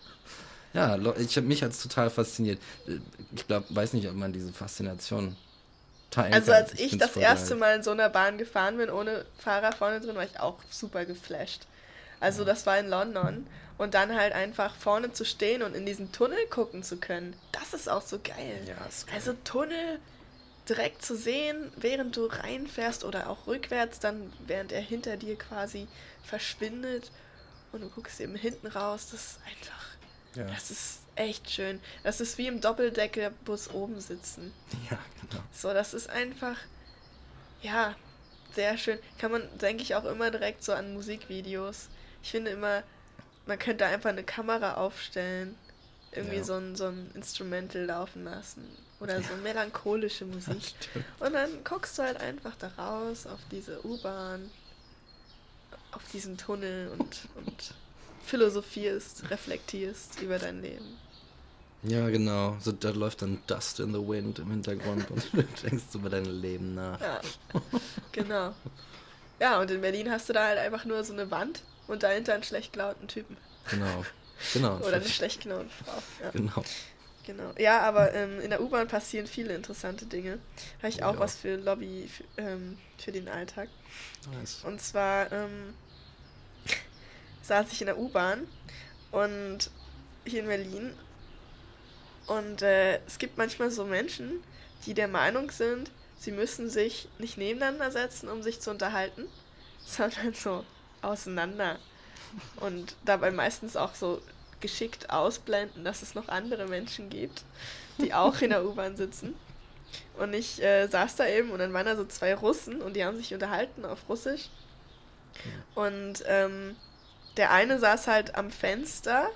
[0.75, 2.59] Ja, ich mich hat es total fasziniert.
[3.35, 5.35] Ich glaube, weiß nicht, ob man diese Faszination
[6.09, 6.63] teilen Also kann.
[6.63, 7.57] als ich find's das erste geil.
[7.59, 11.05] Mal in so einer Bahn gefahren bin, ohne Fahrer vorne drin, war ich auch super
[11.05, 11.67] geflasht.
[12.23, 13.45] Also das war in London.
[13.77, 17.73] Und dann halt einfach vorne zu stehen und in diesen Tunnel gucken zu können, das
[17.73, 18.61] ist auch so geil.
[18.67, 19.15] Ja, ist geil.
[19.15, 19.99] Also Tunnel
[20.69, 25.87] direkt zu sehen, während du reinfährst oder auch rückwärts, dann während er hinter dir quasi
[26.23, 27.11] verschwindet
[27.71, 29.85] und du guckst eben hinten raus, das ist einfach,
[30.35, 30.45] Ja.
[30.53, 31.81] das ist echt schön.
[32.03, 34.53] Das ist wie im Doppeldeckerbus oben sitzen.
[34.89, 35.43] ja, genau.
[35.51, 36.57] So, das ist einfach,
[37.63, 37.95] ja,
[38.53, 38.99] sehr schön.
[39.17, 41.89] Kann man, denke ich, auch immer direkt so an Musikvideos.
[42.23, 42.83] Ich finde immer,
[43.45, 45.55] man könnte einfach eine Kamera aufstellen,
[46.13, 46.43] irgendwie Ja.
[46.43, 48.63] so, ein, so ein Instrumental laufen lassen
[48.99, 50.73] oder so melancholische Musik.
[51.19, 54.49] Und dann guckst du halt einfach da raus auf diese U-Bahn,
[55.91, 57.73] auf diesen Tunnel und, und
[58.25, 60.97] philosophierst, reflektierst über dein Leben.
[61.83, 62.55] Ja, genau.
[62.61, 66.23] So, da läuft dann Dust in the Wind im Hintergrund und du denkst über dein
[66.25, 67.01] Leben nach.
[67.01, 67.19] Ja,
[68.13, 68.53] genau.
[69.41, 72.33] Ja, und in Berlin hast du da halt einfach nur so eine Wand und dahinter
[72.33, 73.37] einen schlecht gelaunten Typen.
[73.69, 74.05] Genau.
[74.53, 74.77] Genau.
[74.77, 76.03] Oder eine schlecht genaue Frau.
[76.21, 76.31] Ja.
[76.31, 76.63] Genau.
[77.25, 77.51] Genau.
[77.57, 80.39] Ja, aber ähm, in der U-Bahn passieren viele interessante Dinge.
[80.79, 81.19] Habe ich auch Ja.
[81.19, 83.69] was für Lobby für, ähm, für den Alltag.
[84.33, 84.61] Nice.
[84.65, 85.73] Und zwar ähm,
[87.43, 88.47] saß ich in der U-Bahn
[89.11, 89.69] und
[90.25, 90.93] hier in Berlin.
[92.27, 94.43] Und äh, es gibt manchmal so Menschen,
[94.85, 99.27] die der Meinung sind, sie müssen sich nicht nebeneinander setzen, um sich zu unterhalten,
[99.85, 100.65] sondern so
[101.03, 101.77] auseinander.
[102.57, 104.21] Und dabei meistens auch so
[104.59, 107.43] geschickt ausblenden, dass es noch andere Menschen gibt,
[107.99, 109.35] die auch in der U-Bahn sitzen.
[110.17, 113.05] Und ich äh, saß da eben und dann waren da so zwei Russen und die
[113.05, 114.49] haben sich unterhalten auf Russisch.
[115.75, 116.75] Und ähm,
[117.37, 119.29] der eine saß halt am Fenster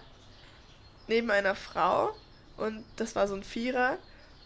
[1.07, 2.15] neben einer Frau
[2.57, 3.97] und das war so ein Vierer.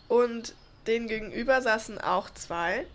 [0.08, 0.56] Und
[0.88, 2.86] den gegenüber saßen auch zwei.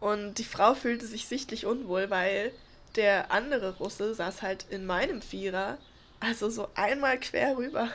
[0.00, 2.52] Und die Frau fühlte sich sichtlich unwohl, weil
[2.96, 5.78] der andere Russe saß halt in meinem Vierer,
[6.20, 7.88] also so einmal quer rüber.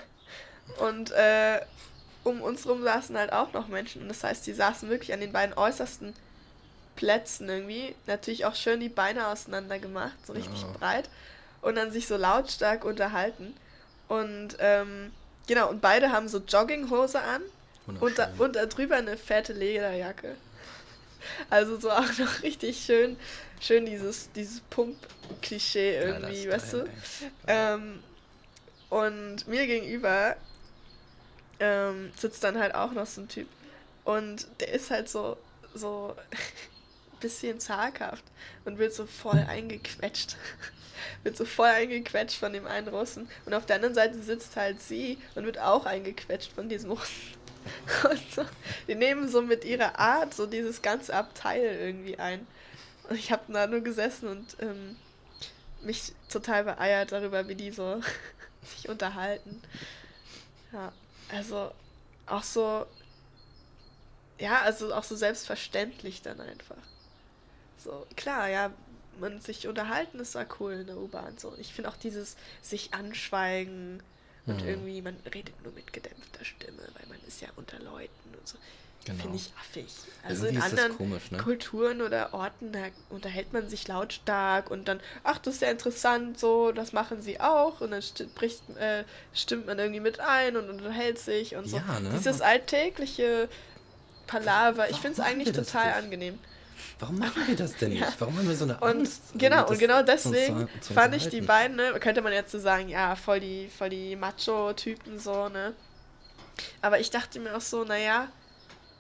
[0.78, 1.62] Und äh,
[2.24, 4.04] um uns rum saßen halt auch noch Menschen.
[4.04, 6.14] Und das heißt, die saßen wirklich an den beiden äußersten
[6.96, 7.96] Plätzen irgendwie.
[8.06, 10.68] Natürlich auch schön die Beine auseinander gemacht, so richtig Ja.
[10.80, 11.10] breit.
[11.62, 13.56] Und dann sich so lautstark unterhalten.
[14.08, 15.12] Und ähm,
[15.48, 17.42] genau, und beide haben so Jogginghose an
[18.00, 20.36] und, da, und da drüber eine fette Lederjacke.
[21.50, 23.18] Also so auch noch richtig schön,
[23.60, 26.86] schön dieses, dieses Pump-Klischee irgendwie, Style, weißt du?
[27.48, 28.04] Ähm,
[28.90, 30.36] und mir gegenüber
[31.60, 33.48] ähm, sitzt dann halt auch noch so ein Typ.
[34.04, 35.38] Und der ist halt so,
[35.74, 36.40] so ein
[37.20, 38.24] bisschen zaghaft
[38.66, 40.36] und wird so voll eingequetscht.
[41.24, 43.30] wird so voll eingequetscht von dem einen Russen.
[43.46, 47.41] Und auf der anderen Seite sitzt halt sie und wird auch eingequetscht von diesem Russen.
[48.36, 48.46] So,
[48.88, 52.48] die nehmen so mit ihrer Art so dieses ganze Abteil irgendwie ein.
[53.10, 54.96] Und ich habe da nur gesessen und ähm,
[55.82, 58.02] mich total beeiert darüber, wie die so
[58.64, 59.62] sich unterhalten.
[60.72, 60.92] Ja,
[61.30, 61.72] also
[62.28, 62.86] auch so,
[64.40, 66.78] ja, also auch so selbstverständlich dann einfach.
[67.78, 68.72] So, klar, ja,
[69.20, 71.38] man sich unterhalten ist ja cool in der U-Bahn.
[71.38, 71.54] So.
[71.58, 74.02] Ich finde auch dieses sich anschweigen
[74.48, 74.68] und Mhm.
[74.70, 78.58] irgendwie, man redet nur mit gedämpfter Stimme, weil man ist ja unter Leuten und so.
[79.06, 79.24] Genau.
[79.24, 79.88] Finde ich affig.
[80.24, 81.38] Also Irgendwie in anderen komisch, ne?
[81.40, 82.80] Kulturen oder Orten, da
[83.10, 87.40] unterhält man sich lautstark und dann, ach, das ist ja interessant, so, das machen sie
[87.40, 88.04] auch und dann
[88.36, 91.78] bricht, äh, stimmt man irgendwie mit ein und unterhält sich und so.
[91.78, 92.12] Ja, ne?
[92.14, 93.50] Dieses alltägliche
[94.28, 96.38] Palaver, ich finde es eigentlich total angenehm.
[97.00, 98.02] Warum machen wir das denn nicht?
[98.02, 98.14] Ja.
[98.20, 99.22] Warum haben wir so eine Und Angst?
[99.36, 102.52] genau, das und genau deswegen zu- zu fand ich die beiden, ne, könnte man jetzt
[102.52, 105.74] so sagen, ja, voll die, voll die Macho-Typen so, ne?
[106.82, 108.28] Aber ich dachte mir auch so, naja,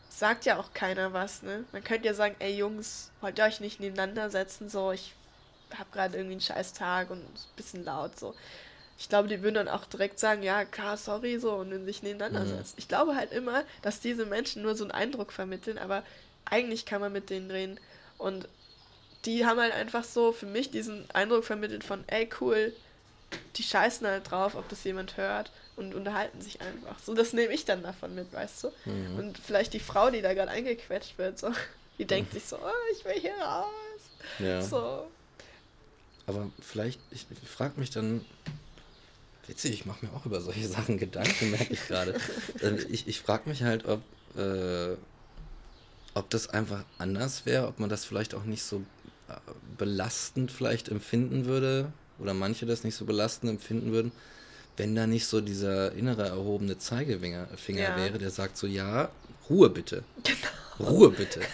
[0.09, 1.63] sagt ja auch keiner was, ne?
[1.71, 5.13] Man könnte ja sagen, ey Jungs, wollt ihr euch nicht nebeneinander setzen, so, ich
[5.77, 8.35] hab gerade irgendwie einen scheiß Tag und ein bisschen laut, so.
[8.97, 12.41] Ich glaube, die würden dann auch direkt sagen, ja, klar, sorry, so, und sich nebeneinander
[12.45, 12.57] Mhm.
[12.57, 12.75] setzen.
[12.77, 16.03] Ich glaube halt immer, dass diese Menschen nur so einen Eindruck vermitteln, aber
[16.45, 17.79] eigentlich kann man mit denen reden.
[18.17, 18.47] Und
[19.25, 22.73] die haben halt einfach so für mich diesen Eindruck vermittelt von, ey, cool,
[23.55, 26.99] die scheißen halt drauf, ob das jemand hört und unterhalten sich einfach.
[26.99, 28.71] So, das nehme ich dann davon mit, weißt du?
[28.85, 29.15] Mhm.
[29.17, 31.51] Und vielleicht die Frau, die da gerade eingequetscht wird, so,
[31.97, 33.69] die denkt sich so, oh, ich will hier raus.
[34.39, 34.61] Ja.
[34.61, 35.07] So.
[36.27, 38.25] Aber vielleicht, ich, frage mich dann,
[39.47, 42.19] witzig, ich mache mir auch über solche Sachen Gedanken, merke ich gerade.
[42.89, 44.01] Ich ich frage mich halt, ob,
[44.37, 44.95] äh,
[46.13, 48.83] ob das einfach anders wäre, ob man das vielleicht auch nicht so
[49.29, 49.33] äh,
[49.77, 54.11] belastend vielleicht empfinden würde, oder manche das nicht so belastend empfinden würden,
[54.77, 57.95] wenn da nicht so dieser innere erhobene Zeigefinger Finger Ja.
[57.95, 59.09] wäre, der sagt so, ja,
[59.49, 60.03] Ruhe bitte.
[60.79, 61.41] Ruhe bitte.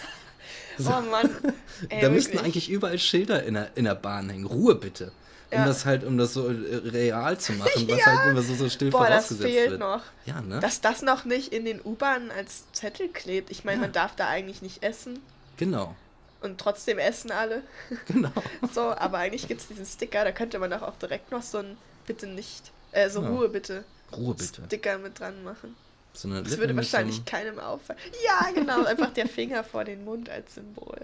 [0.80, 0.92] So.
[0.92, 1.28] Oh Mann.
[1.90, 4.46] Ey, da müssten eigentlich überall Schilder in der, in der Bahn hängen.
[4.46, 5.12] Ruhe bitte.
[5.50, 5.66] Um Ja.
[5.66, 8.90] das halt, um das so äh, real zu machen, was halt immer so, so still
[8.90, 9.80] Boah, das vorausgesetzt fehlt wird.
[9.80, 10.02] noch.
[10.26, 10.60] Ja, ne?
[10.60, 13.50] Dass das noch nicht in den U-Bahnen als Zettel klebt.
[13.50, 13.82] Ich meine, Ja.
[13.84, 15.20] man darf da eigentlich nicht essen
[15.56, 15.96] genau.
[16.42, 17.62] und trotzdem essen alle.
[18.08, 18.32] Genau.
[18.74, 21.60] So, aber eigentlich gibt es diesen Sticker, da könnte man doch auch direkt noch so
[21.60, 23.30] ein Bitte nicht, äh, so Ja.
[23.30, 23.84] Ruhe bitte.
[24.16, 24.64] Ruhe bitte.
[24.66, 25.76] Sticker mit dran machen.
[26.14, 28.00] So Das würde so wahrscheinlich einem- keinem auffallen.
[28.26, 30.98] Ja, genau, einfach der Finger vor den Mund als Symbol.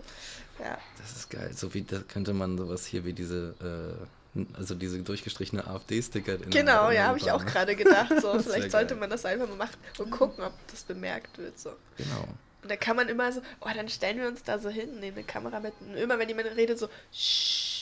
[0.59, 1.51] Ja, Das ist geil.
[1.55, 3.53] So wie, da könnte man sowas hier wie diese,
[4.01, 4.05] äh,
[4.53, 6.38] also diese durchgestrichene AfD-Sticker.
[6.38, 8.13] genau, ja, habe ich auch gerade gedacht.
[8.21, 8.99] So, vielleicht sollte geil.
[9.01, 11.59] man das einfach mal machen und gucken, ob das bemerkt wird.
[11.59, 11.71] So.
[11.97, 12.27] Genau.
[12.63, 15.17] Und da kann man immer so, oh, dann stellen wir uns da so hin, nehmen
[15.17, 15.73] eine Kamera mit.
[15.81, 17.73] Und immer wenn jemand redet, so, shh.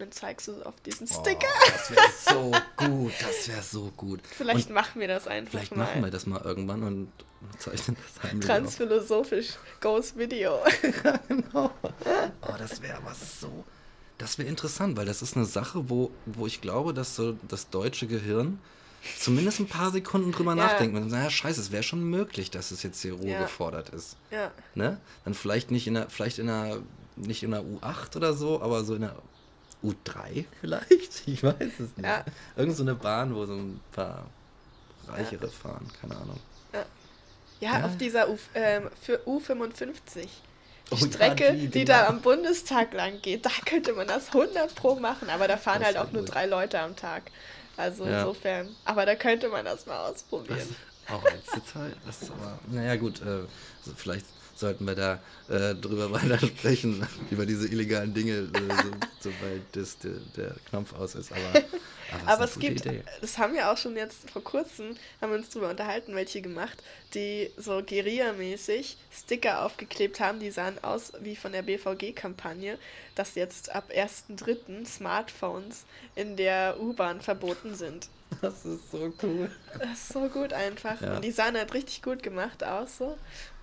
[0.00, 1.46] Dann zeigst du auf diesen Sticker.
[1.46, 3.12] Oh, das wäre so gut.
[3.20, 4.20] Das wäre so gut.
[4.30, 5.84] Vielleicht und machen wir das einfach vielleicht mal.
[5.84, 7.12] machen wir das mal irgendwann und
[7.58, 8.56] zeichnen das heimlich auf.
[8.56, 9.48] Transphilosophisch
[9.80, 10.58] Ghost Video.
[11.28, 11.70] genau.
[12.40, 13.62] Oh, das wäre aber so.
[14.20, 17.70] Das wäre interessant, weil das ist eine Sache, wo, wo ich glaube, dass so das
[17.70, 18.58] deutsche Gehirn
[19.18, 20.56] zumindest ein paar Sekunden drüber Ja.
[20.66, 23.42] nachdenkt und sagt, naja, scheiße, es wäre schon möglich, dass es jetzt hier Ruhe Ja.
[23.42, 24.16] gefordert ist.
[24.30, 24.50] Ja.
[24.74, 25.00] Ne?
[25.24, 26.82] Dann vielleicht nicht in der, vielleicht in der,
[27.16, 29.16] nicht in der U8 oder so, aber so in der
[29.82, 31.22] U3 vielleicht?
[31.26, 32.04] Ich weiß es nicht.
[32.04, 32.22] Ja.
[32.56, 34.26] Irgend so eine Bahn, wo so ein paar
[35.08, 36.38] Reichere fahren, keine Ahnung.
[37.60, 40.28] Ja, auf dieser U, ähm, für U55.
[40.90, 44.28] Die Oh ja, Strecke, die die, da am Bundestag lang geht, da könnte man das
[44.28, 46.34] 100 pro machen, aber da fahren halt auch nur gut.
[46.34, 47.30] drei Leute am Tag.
[47.76, 48.20] Also Ja.
[48.20, 48.74] insofern.
[48.84, 50.76] Aber da könnte man das mal ausprobieren.
[51.08, 51.92] Auch als Detail.
[52.06, 53.40] Das ist aber, naja, gut, äh,
[53.96, 55.18] vielleicht sollten wir da
[55.48, 58.82] äh, drüber weiter sprechen, über diese illegalen Dinge, äh,
[59.20, 61.32] so, sobald das, der, der Knopf aus ist.
[61.32, 63.02] Aber, aber, ist Aber eine es gibt, Idee.
[63.20, 66.82] das haben wir auch schon jetzt vor kurzem, haben wir uns drüber unterhalten, welche gemacht,
[67.14, 72.78] die so Guerilla-mäßig Sticker aufgeklebt haben, die sahen aus wie von der BVG-Kampagne,
[73.14, 74.86] dass jetzt ab 1.3.
[74.86, 78.08] Smartphones in der U-Bahn verboten sind.
[78.40, 79.50] Das ist so cool.
[79.78, 81.00] Das ist so gut einfach.
[81.00, 81.16] Ja.
[81.16, 83.16] Und die sahen halt richtig gut gemacht aus so.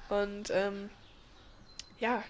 [0.09, 0.89] Und ähm,
[1.99, 2.23] ja,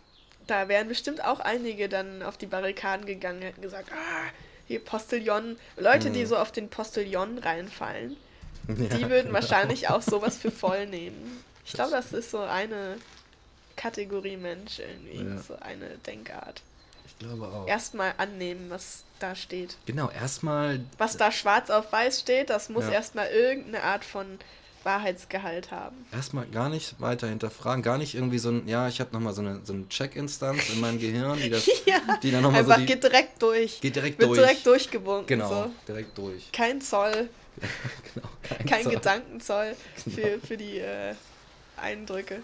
[0.47, 4.31] da wären bestimmt auch einige dann auf die Barrikaden gegangen, hätten gesagt, ah,
[4.67, 6.27] hier Postillon, Leute, die Mhm.
[6.27, 8.17] so auf den Postillon reinfallen,
[8.67, 9.33] Ja, die würden genau.
[9.33, 11.43] wahrscheinlich auch sowas für voll nehmen.
[11.65, 12.97] Ich glaube, das ist so eine
[13.75, 15.37] Kategorie Mensch irgendwie, Ja.
[15.41, 16.61] so eine Denkart.
[17.05, 17.67] Ich glaube auch.
[17.67, 19.77] Erstmal annehmen, was da steht.
[19.85, 20.79] Genau, erstmal.
[20.97, 22.91] Was da schwarz auf weiß steht, das muss Ja.
[22.91, 24.39] erstmal irgendeine Art von
[24.87, 25.95] Wahrheitsgehalt haben.
[26.11, 29.41] Erstmal gar nicht weiter hinterfragen, gar nicht irgendwie so ein, ja, ich habe nochmal so
[29.41, 32.81] eine, so eine Check-Instanz in meinem Gehirn, die, das, Ja, die dann nochmal so Einfach
[32.81, 33.81] die, geht direkt durch.
[33.81, 34.39] geht direkt Wird durch.
[34.39, 35.27] direkt durchgewunken.
[35.27, 35.71] Genau, So.
[35.87, 36.51] direkt durch.
[36.51, 37.29] Kein Zoll,
[38.13, 38.27] genau,
[38.67, 38.93] kein Zoll.
[38.93, 39.75] Gedankenzoll
[40.05, 40.15] Genau.
[40.15, 41.13] für, für die äh,
[41.75, 42.41] Eindrücke.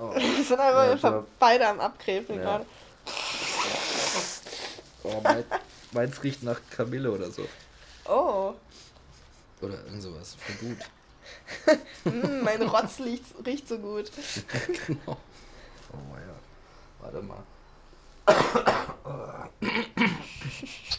[0.00, 0.14] Oh.
[0.14, 2.42] Wir sind einfach, Ja, beide am Abgräfen Ja.
[2.42, 2.66] gerade.
[5.04, 5.44] Oh, mein,
[5.92, 7.46] meins riecht nach Kamille oder so.
[8.04, 8.54] Oh,
[9.62, 10.36] Oder irgend sowas.
[10.38, 10.78] Voll gut.
[12.12, 14.10] mm, mein Rotz riecht, riecht so gut.
[14.86, 15.16] genau.
[15.92, 16.34] Oh ja.
[17.00, 17.42] Warte mal.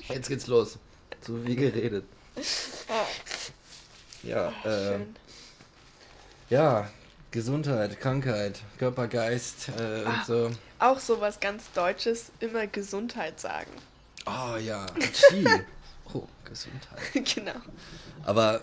[0.10, 0.78] Jetzt geht's los.
[1.22, 2.06] Zu viel geredet.
[2.90, 3.06] Ah,
[4.24, 5.16] Ja, äh, schön.
[6.50, 6.90] ja,
[7.32, 10.10] Gesundheit, Krankheit, Körper, Geist äh, Ah.
[10.10, 10.52] und so.
[10.80, 13.72] Auch sowas ganz Deutsches, immer Gesundheit sagen.
[14.26, 15.46] Oh ja, Chi.
[16.14, 17.00] Oh, Gesundheit.
[17.36, 17.60] genau.
[18.26, 18.62] Aber,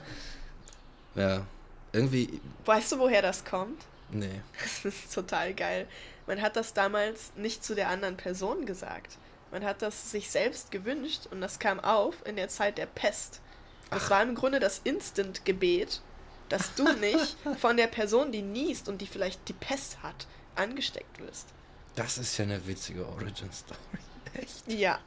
[1.14, 1.44] ja,
[1.92, 3.82] irgendwie, Weißt du, woher das kommt?
[4.10, 4.40] nee.
[4.62, 5.86] Das ist total geil.
[6.26, 9.18] Man hat das damals nicht zu der anderen Person gesagt.
[9.50, 13.40] Man hat das sich selbst gewünscht und das kam auf in der Zeit der Pest.
[13.90, 16.00] Das war im Grunde das Instant-Gebet,
[16.48, 21.18] dass du nicht von der Person, die niest und die vielleicht die Pest hat, angesteckt
[21.18, 21.48] wirst.
[21.96, 23.78] Das ist ja eine witzige Origin-Story.
[24.34, 24.62] Echt?
[24.68, 25.00] Ja,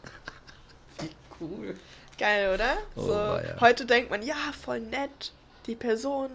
[1.00, 1.10] Wie
[1.40, 1.80] cool.
[2.24, 2.78] Geil, oder?
[2.96, 3.60] Oh, so, weia.
[3.60, 5.34] heute denkt man, ja, voll nett,
[5.68, 6.30] die Person.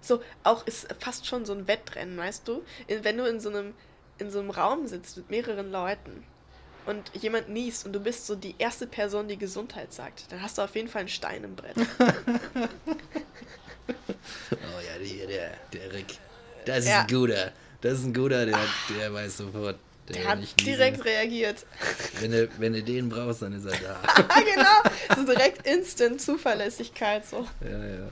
[0.00, 2.62] So, auch ist fast schon so ein Wettrennen, weißt du?
[2.86, 3.74] In, wenn du in so einem
[4.18, 6.22] in so einem Raum sitzt mit mehreren Leuten
[6.86, 10.58] und jemand niest und du bist so die erste Person, die Gesundheit sagt, dann hast
[10.58, 11.74] du auf jeden Fall einen Stein im Brett.
[14.52, 16.18] Oh ja, die, der, der Rick.
[16.64, 17.00] Das ist Ja.
[17.00, 17.52] ein guter.
[17.80, 18.58] Das ist ein guter, der,
[18.96, 19.76] der weiß sofort.
[20.12, 21.64] Der, Der hat direkt reagiert.
[22.20, 24.00] Wenn du, wenn du den brauchst, dann ist er da.
[24.28, 25.16] ah, genau.
[25.26, 27.46] So direkt instant Zuverlässigkeit so.
[27.60, 28.08] ja, ja.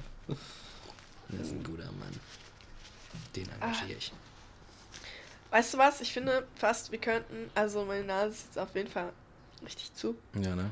[1.29, 2.19] Das ist ein guter Mann.
[3.37, 4.13] Den engagiere ich.
[5.51, 6.01] Weißt du was?
[6.01, 9.13] Ich finde fast, wir könnten, also meine Nase ist jetzt auf jeden Fall
[9.65, 10.71] richtig zu, Ja, ne?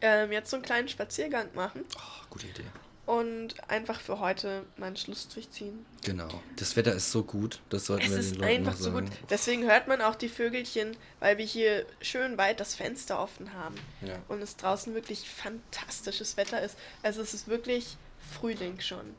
[0.00, 2.64] ähm, jetzt so einen kleinen Spaziergang machen Oh, gute Idee.
[3.10, 5.84] Und einfach für heute mal einen Schlussstrich ziehen.
[6.04, 6.28] Genau.
[6.56, 9.04] Das Wetter ist so gut, das sollten Es wir den Leuten einfach so gut.
[9.28, 13.74] Deswegen hört man auch die Vögelchen, weil wir hier schön weit das Fenster offen haben
[14.00, 14.14] Ja.
[14.28, 16.76] und es draußen wirklich fantastisches Wetter ist.
[17.02, 17.96] Also es ist wirklich
[18.38, 19.14] Frühling schon.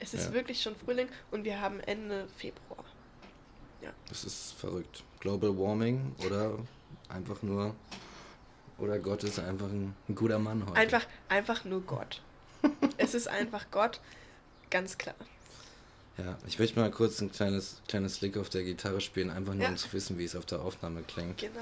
[0.00, 0.32] Es ist Ja.
[0.32, 2.84] wirklich schon Frühling und wir haben Ende Februar.
[4.08, 5.04] Das ist verrückt.
[5.20, 6.58] Global Warming oder
[7.08, 7.76] einfach nur.
[8.78, 10.74] Oder Gott ist einfach ein, ein guter Mann heute.
[10.74, 12.20] Einfach, einfach nur Gott.
[12.98, 14.00] es ist einfach Gott,
[14.70, 15.14] ganz klar.
[16.18, 19.62] Ja, ich möchte mal kurz ein kleines, kleines Lick auf der Gitarre spielen, einfach nur
[19.64, 19.70] Ja.
[19.70, 21.38] um zu wissen, wie es auf der Aufnahme klingt.
[21.38, 21.54] Genau.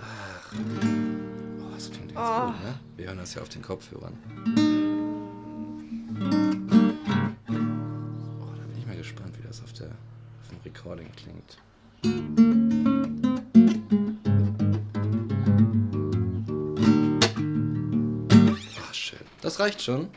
[0.00, 0.52] Ach.
[0.54, 2.46] Oh, das klingt ganz Oh.
[2.52, 2.78] gut, ne?
[2.96, 4.16] Wir hören das ja auf den Kopfhörern.
[7.48, 11.58] Oh, da bin ich mal gespannt, wie das auf, der, auf dem Recording klingt.
[19.48, 20.10] Das reicht schon.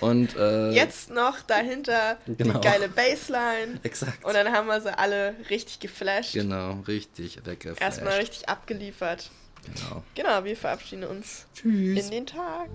[0.00, 2.58] Und äh, Jetzt noch dahinter Genau.
[2.58, 3.80] die geile Bassline.
[3.82, 4.22] Exakt.
[4.22, 6.34] Und dann haben wir sie alle richtig geflasht.
[6.34, 7.80] Genau, richtig weggeflasht.
[7.80, 9.30] Erstmal richtig abgeliefert.
[9.64, 10.02] Genau.
[10.14, 12.04] Genau, wir verabschieden uns Tschüss.
[12.04, 12.68] in den Tag.